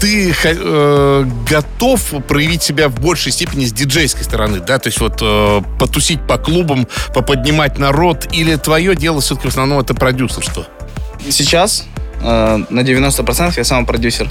Ты 0.00 0.34
э, 0.42 1.26
готов 1.48 2.00
проявить 2.26 2.62
себя 2.62 2.88
в 2.88 2.98
большей 2.98 3.30
степени 3.30 3.66
с 3.66 3.72
диджейской 3.72 4.24
стороны, 4.24 4.60
да? 4.60 4.78
То 4.78 4.88
есть 4.88 5.00
вот 5.00 5.18
э, 5.20 5.60
потусить 5.78 6.26
по 6.26 6.38
клубам, 6.38 6.88
поподнимать 7.14 7.78
народ, 7.78 8.26
или 8.32 8.56
твое 8.56 8.96
дело 8.96 9.20
все-таки 9.20 9.48
в 9.48 9.50
основном 9.50 9.80
это 9.80 9.92
продюсерство? 9.92 10.66
Сейчас 11.28 11.84
э, 12.22 12.64
на 12.70 12.80
90% 12.80 13.52
я 13.54 13.64
сам 13.64 13.84
продюсер. 13.84 14.28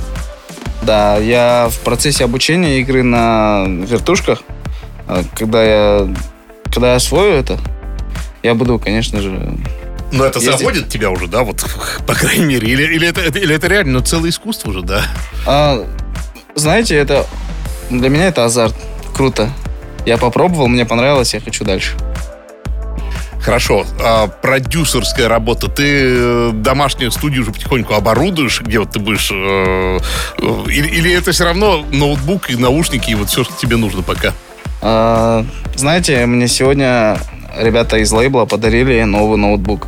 Да, 0.89 1.17
я 1.17 1.69
в 1.69 1.81
процессе 1.81 2.23
обучения 2.23 2.79
игры 2.79 3.03
на 3.03 3.65
вертушках. 3.67 4.41
А, 5.05 5.21
когда 5.37 5.63
я, 5.63 6.15
когда 6.63 6.89
я 6.89 6.95
освою 6.95 7.35
это, 7.35 7.59
я 8.41 8.55
буду, 8.55 8.79
конечно 8.79 9.21
же... 9.21 9.55
Но 10.11 10.25
это 10.25 10.39
ездить. 10.39 10.57
заводит 10.57 10.89
тебя 10.89 11.11
уже, 11.11 11.27
да, 11.27 11.43
вот, 11.43 11.63
по 12.07 12.15
крайней 12.15 12.45
мере? 12.45 12.67
Или, 12.67 12.95
или, 12.95 13.07
это, 13.07 13.21
или 13.21 13.53
это 13.53 13.67
реально 13.67 13.99
ну, 13.99 13.99
целое 13.99 14.31
искусство 14.31 14.71
уже, 14.71 14.81
да? 14.81 15.03
А, 15.45 15.85
знаете, 16.55 16.95
это... 16.95 17.27
Для 17.91 18.09
меня 18.09 18.29
это 18.29 18.45
азарт. 18.45 18.73
Круто. 19.15 19.51
Я 20.07 20.17
попробовал, 20.17 20.67
мне 20.69 20.87
понравилось, 20.87 21.35
я 21.35 21.39
хочу 21.39 21.65
дальше. 21.65 21.97
Хорошо. 23.41 23.85
А, 24.01 24.27
продюсерская 24.27 25.27
работа. 25.27 25.69
Ты 25.69 25.83
э, 25.85 26.51
домашнюю 26.53 27.11
студию 27.11 27.43
уже 27.43 27.51
потихоньку 27.51 27.93
оборудуешь, 27.93 28.61
где 28.61 28.79
вот 28.79 28.91
ты 28.91 28.99
будешь... 28.99 29.29
Э, 29.31 29.99
э, 30.37 30.63
или, 30.67 30.87
или 30.87 31.11
это 31.13 31.31
все 31.31 31.45
равно 31.45 31.85
ноутбук 31.91 32.49
и 32.49 32.55
наушники, 32.55 33.11
и 33.11 33.15
вот 33.15 33.29
все, 33.29 33.43
что 33.43 33.53
тебе 33.55 33.77
нужно 33.77 34.01
пока? 34.01 34.33
А, 34.81 35.45
знаете, 35.75 36.25
мне 36.25 36.47
сегодня 36.47 37.17
ребята 37.57 37.97
из 37.97 38.11
лейбла 38.11 38.45
подарили 38.45 39.03
новый 39.03 39.37
ноутбук. 39.37 39.87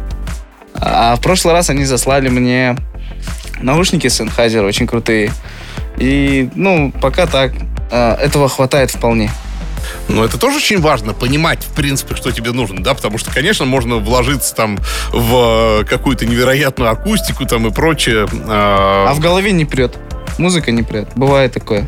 А 0.74 1.16
в 1.16 1.22
прошлый 1.22 1.54
раз 1.54 1.70
они 1.70 1.86
заслали 1.86 2.30
мне 2.30 2.78
наушники 3.62 4.08
Sennheiser, 4.08 4.66
очень 4.66 4.88
крутые. 4.88 5.32
И, 5.98 6.50
ну, 6.56 6.92
пока 7.02 7.28
так. 7.28 7.52
А, 7.92 8.16
этого 8.16 8.48
хватает 8.48 8.92
вполне. 8.92 9.30
Но 10.08 10.23
это 10.23 10.38
тоже 10.38 10.58
очень 10.58 10.80
важно, 10.80 11.13
понимать, 11.13 11.63
в 11.63 11.73
принципе, 11.73 12.15
что 12.15 12.32
тебе 12.32 12.51
нужно, 12.51 12.84
да, 12.84 12.93
потому 12.93 13.17
что, 13.17 13.32
конечно, 13.32 13.65
можно 13.65 13.97
вложиться 13.97 14.56
там 14.56 14.80
в 15.12 15.82
э, 15.82 15.86
какую-то 15.86 16.25
невероятную 16.25 16.91
акустику 16.91 17.45
там 17.45 17.67
и 17.67 17.71
прочее. 17.71 18.27
А, 18.47 19.08
а 19.10 19.13
в 19.13 19.19
голове 19.19 19.51
не 19.51 19.65
прет. 19.65 19.97
Музыка 20.38 20.71
не 20.71 20.84
прет. 20.84 21.10
Бывает 21.15 21.54
такое. 21.54 21.88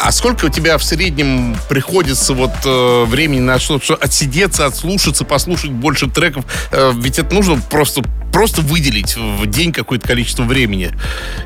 А 0.00 0.12
сколько 0.12 0.46
у 0.46 0.48
тебя 0.48 0.78
в 0.78 0.84
среднем 0.84 1.56
приходится 1.68 2.32
вот 2.32 2.52
э, 2.64 3.04
времени 3.04 3.40
на 3.40 3.58
что, 3.58 3.80
что 3.80 3.94
отсидеться, 3.94 4.66
отслушаться, 4.66 5.24
послушать 5.24 5.72
больше 5.72 6.08
треков? 6.08 6.44
Э, 6.70 6.92
ведь 6.94 7.18
это 7.18 7.34
нужно 7.34 7.60
просто 7.70 8.02
просто 8.32 8.60
выделить 8.60 9.16
в 9.16 9.46
день 9.46 9.72
какое-то 9.72 10.06
количество 10.06 10.44
времени? 10.44 10.90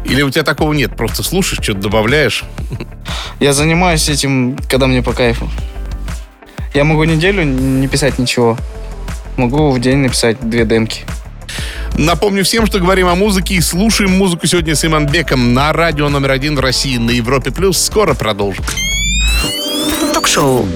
Или 0.05 0.23
у 0.23 0.31
тебя 0.31 0.43
такого 0.43 0.73
нет? 0.75 0.97
Просто 0.97 1.23
слушаешь, 1.23 1.63
что-то 1.63 1.81
добавляешь? 1.81 2.45
Я 3.41 3.53
занимаюсь 3.53 4.09
этим, 4.09 4.59
когда 4.69 4.87
мне 4.87 5.03
по 5.03 5.13
кайфу. 5.13 5.49
Я 6.75 6.85
могу 6.85 7.05
неделю 7.05 7.45
не 7.45 7.89
писать 7.89 8.19
ничего. 8.19 8.59
Могу 9.37 9.71
в 9.71 9.81
день 9.81 9.99
написать 9.99 10.37
две 10.41 10.65
демки. 10.65 11.03
Напомню 11.97 12.45
всем, 12.45 12.67
что 12.67 12.79
говорим 12.79 13.09
о 13.09 13.15
музыке 13.15 13.55
и 13.55 13.61
слушаем 13.61 14.13
музыку 14.13 14.47
сегодня 14.47 14.75
с 14.75 14.85
Иманбеком 14.85 15.55
на 15.55 15.73
радио 15.73 16.09
номер 16.09 16.33
один 16.33 16.57
в 16.57 16.61
России 16.61 16.97
на 16.97 17.11
Европе+. 17.11 17.51
плюс. 17.51 17.79
Скоро 17.79 18.15
продолжим. 18.15 18.65
Ток-шоу 20.15 20.67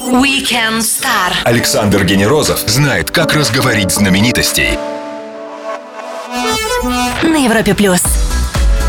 Weekend 0.00 0.80
Star. 0.80 1.32
Александр 1.44 2.04
Генерозов 2.04 2.60
знает, 2.66 3.10
как 3.10 3.34
разговорить 3.34 3.92
знаменитостей. 3.92 4.78
На 7.22 7.36
Европе+. 7.44 7.74
плюс. 7.74 8.02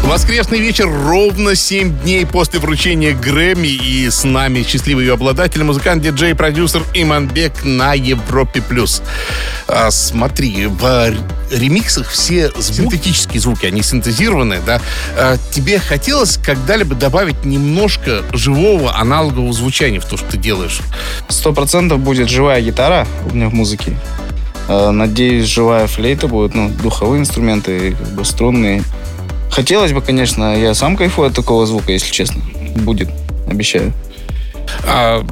Воскресный 0.03 0.59
вечер 0.59 0.89
ровно 0.89 1.55
7 1.55 1.99
дней 1.99 2.25
после 2.25 2.59
вручения 2.59 3.13
Грэмми. 3.13 3.67
И 3.67 4.09
с 4.09 4.23
нами 4.23 4.63
счастливый 4.63 5.05
ее 5.05 5.13
обладатель, 5.13 5.63
музыкант, 5.63 6.01
диджей, 6.01 6.33
продюсер 6.33 6.83
Иманбек 6.93 7.63
на 7.63 7.93
Европе+. 7.93 8.61
плюс. 8.61 9.01
А, 9.67 9.91
смотри, 9.91 10.67
в 10.67 11.13
ремиксах 11.51 12.09
все 12.09 12.51
синтетические 12.59 13.39
звуки, 13.41 13.65
они 13.65 13.81
синтезированные, 13.81 14.61
да? 14.65 14.81
А, 15.15 15.37
тебе 15.51 15.79
хотелось 15.79 16.37
когда-либо 16.37 16.95
добавить 16.95 17.45
немножко 17.45 18.23
живого 18.33 18.95
аналогового 18.95 19.53
звучания 19.53 19.99
в 19.99 20.05
то, 20.05 20.17
что 20.17 20.31
ты 20.31 20.37
делаешь? 20.37 20.79
Сто 21.29 21.53
процентов 21.53 21.99
будет 21.99 22.29
живая 22.29 22.61
гитара 22.61 23.07
у 23.29 23.35
меня 23.35 23.49
в 23.49 23.53
музыке. 23.53 23.97
А, 24.67 24.91
надеюсь, 24.91 25.45
живая 25.45 25.87
флейта 25.87 26.27
будет, 26.27 26.53
ну, 26.55 26.69
духовые 26.69 27.21
инструменты, 27.21 27.91
как 27.91 28.07
бы 28.09 28.25
струнные. 28.25 28.83
Хотелось 29.51 29.93
бы, 29.93 30.01
конечно, 30.01 30.55
я 30.57 30.73
сам 30.73 30.95
кайфую 30.95 31.29
от 31.29 31.35
такого 31.35 31.65
звука, 31.65 31.91
если 31.91 32.11
честно. 32.11 32.41
Будет, 32.77 33.09
обещаю. 33.49 33.93
А, 34.85 35.25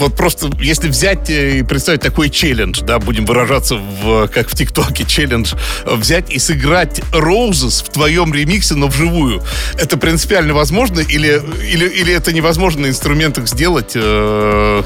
вот 0.00 0.16
просто, 0.16 0.50
если 0.60 0.88
взять 0.88 1.28
и 1.30 1.62
представить 1.62 2.00
такой 2.00 2.30
челлендж, 2.30 2.80
да, 2.82 2.98
будем 2.98 3.26
выражаться 3.26 3.76
в, 3.76 4.28
как 4.28 4.48
в 4.48 4.54
ТикТоке, 4.54 5.04
челлендж, 5.04 5.54
взять 5.84 6.30
и 6.30 6.38
сыграть 6.38 7.00
Roses 7.12 7.84
в 7.84 7.90
твоем 7.90 8.34
ремиксе, 8.34 8.74
но 8.74 8.88
вживую, 8.88 9.42
это 9.78 9.96
принципиально 9.96 10.54
возможно 10.54 11.00
или, 11.00 11.42
или, 11.70 11.86
или 11.86 12.14
это 12.14 12.32
невозможно 12.32 12.82
на 12.82 12.86
инструментах 12.86 13.46
сделать? 13.46 13.92
Э, 13.94 14.82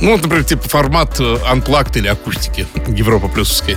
ну, 0.00 0.16
например, 0.16 0.44
типа 0.44 0.68
формат 0.68 1.20
Unplugged 1.20 1.96
или 1.96 2.08
акустики 2.08 2.66
Европа 2.88 3.28
плюсовской. 3.28 3.76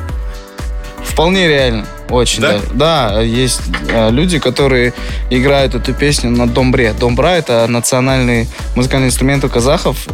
Вполне 1.17 1.47
реально. 1.47 1.87
Очень, 2.11 2.41
да? 2.41 2.59
Да, 2.75 3.09
да 3.15 3.21
есть 3.21 3.61
э, 3.89 4.11
люди, 4.11 4.37
которые 4.37 4.93
играют 5.31 5.73
эту 5.73 5.91
песню 5.91 6.29
на 6.29 6.47
домбре. 6.47 6.93
Домбра— 6.93 7.29
это 7.37 7.65
национальный 7.65 8.47
музыкальный 8.75 9.07
инструмент 9.07 9.43
у 9.43 9.49
казахов, 9.49 10.07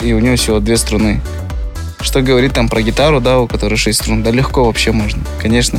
и 0.00 0.12
у 0.12 0.18
него 0.18 0.34
всего 0.34 0.58
две 0.58 0.76
струны. 0.76 1.20
Что 2.00 2.22
говорит 2.22 2.54
там 2.54 2.68
про 2.68 2.82
гитару, 2.82 3.20
да, 3.20 3.38
у 3.38 3.46
которой 3.46 3.76
шесть 3.76 4.00
струн? 4.00 4.24
Да 4.24 4.32
легко 4.32 4.64
вообще 4.64 4.90
можно, 4.90 5.22
конечно. 5.40 5.78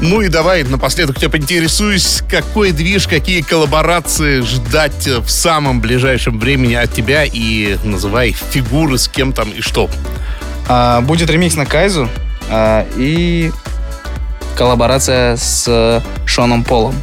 Ну 0.00 0.22
и 0.22 0.28
давай 0.28 0.62
напоследок 0.62 1.18
тебя 1.18 1.28
поинтересуюсь, 1.28 2.22
какой 2.26 2.72
движ, 2.72 3.06
какие 3.06 3.42
коллаборации 3.42 4.40
ждать 4.40 5.06
в 5.06 5.28
самом 5.28 5.82
ближайшем 5.82 6.40
времени 6.40 6.72
от 6.72 6.90
тебя 6.90 7.24
и 7.30 7.76
называй 7.84 8.32
фигуры 8.32 8.96
с 8.96 9.06
кем 9.06 9.34
там 9.34 9.50
и 9.50 9.60
что. 9.60 9.90
А, 10.66 11.02
будет 11.02 11.28
ремикс 11.28 11.56
на 11.56 11.66
Кайзу 11.66 12.08
а, 12.48 12.86
и 12.96 13.52
коллаборация 14.56 15.36
с 15.36 16.02
Шоном 16.26 16.64
Полом. 16.64 16.94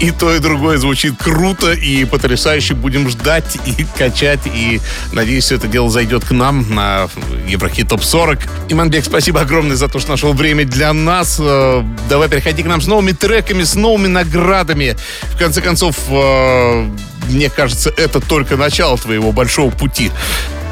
И 0.00 0.12
то, 0.12 0.32
и 0.32 0.38
другое 0.38 0.78
звучит 0.78 1.14
круто 1.18 1.72
и 1.72 2.04
потрясающе. 2.04 2.74
Будем 2.74 3.08
ждать 3.08 3.58
и 3.66 3.84
качать. 3.98 4.40
И 4.46 4.80
надеюсь, 5.12 5.50
это 5.50 5.66
дело 5.66 5.90
зайдет 5.90 6.24
к 6.24 6.30
нам 6.30 6.72
на 6.72 7.08
Еврохит 7.48 7.88
Топ 7.88 8.04
40. 8.04 8.38
Иманбек, 8.68 9.04
спасибо 9.04 9.40
огромное 9.40 9.76
за 9.76 9.88
то, 9.88 9.98
что 9.98 10.12
нашел 10.12 10.32
время 10.32 10.64
для 10.64 10.92
нас. 10.92 11.38
Э, 11.40 11.82
давай 12.08 12.28
переходи 12.28 12.62
к 12.62 12.66
нам 12.66 12.80
с 12.80 12.86
новыми 12.86 13.10
треками, 13.10 13.64
с 13.64 13.74
новыми 13.74 14.06
наградами. 14.06 14.96
В 15.34 15.36
конце 15.36 15.60
концов, 15.60 15.96
э, 16.08 16.88
мне 17.28 17.50
кажется, 17.50 17.92
это 17.96 18.20
только 18.20 18.56
начало 18.56 18.98
твоего 18.98 19.32
большого 19.32 19.70
пути. 19.70 20.12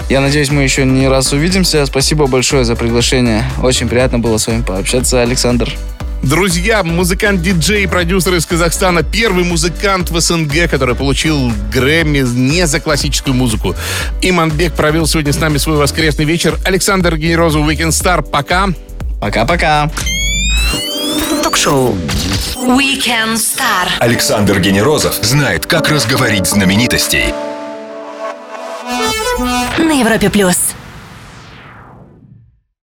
Я 0.09 0.21
надеюсь, 0.21 0.51
мы 0.51 0.62
еще 0.62 0.85
не 0.85 1.09
раз 1.09 1.33
увидимся. 1.33 1.85
Спасибо 1.85 2.29
большое 2.29 2.64
за 2.64 2.77
приглашение. 2.77 3.45
Очень 3.61 3.88
приятно 3.88 4.21
было 4.21 4.38
с 4.38 4.47
вами 4.47 4.62
пообщаться, 4.62 5.21
Александр. 5.21 5.73
Друзья, 6.23 6.83
музыкант-диджей 6.83 7.85
и 7.85 7.87
продюсер 7.87 8.35
из 8.35 8.47
Казахстана, 8.47 9.03
первый 9.03 9.45
музыкант 9.45 10.11
в 10.11 10.21
СНГ, 10.21 10.71
который 10.71 10.95
получил 10.95 11.53
Грэмми 11.73 12.21
не 12.21 12.66
за 12.66 12.81
классическую 12.81 13.35
музыку. 13.35 13.75
Иманбек 14.23 14.75
провел 14.75 15.07
сегодня 15.07 15.33
с 15.33 15.40
нами 15.40 15.59
свой 15.59 15.77
воскресный 15.77 16.25
вечер. 16.25 16.57
Александр 16.64 17.16
Генерозов, 17.16 17.69
Weekend 17.69 17.90
Star. 17.90 18.23
Пока. 18.23 18.69
Пока-пока. 19.21 19.90
Ток-шоу 21.42 21.97
Weekend 22.57 23.35
Star. 23.35 23.88
Александр 23.99 24.61
Генерозов 24.61 25.16
знает, 25.21 25.66
как 25.66 25.88
разговорить 25.88 26.47
знаменитостей. 26.47 27.35
На 29.38 29.92
Европе 30.01 30.31
плюс. 30.31 30.75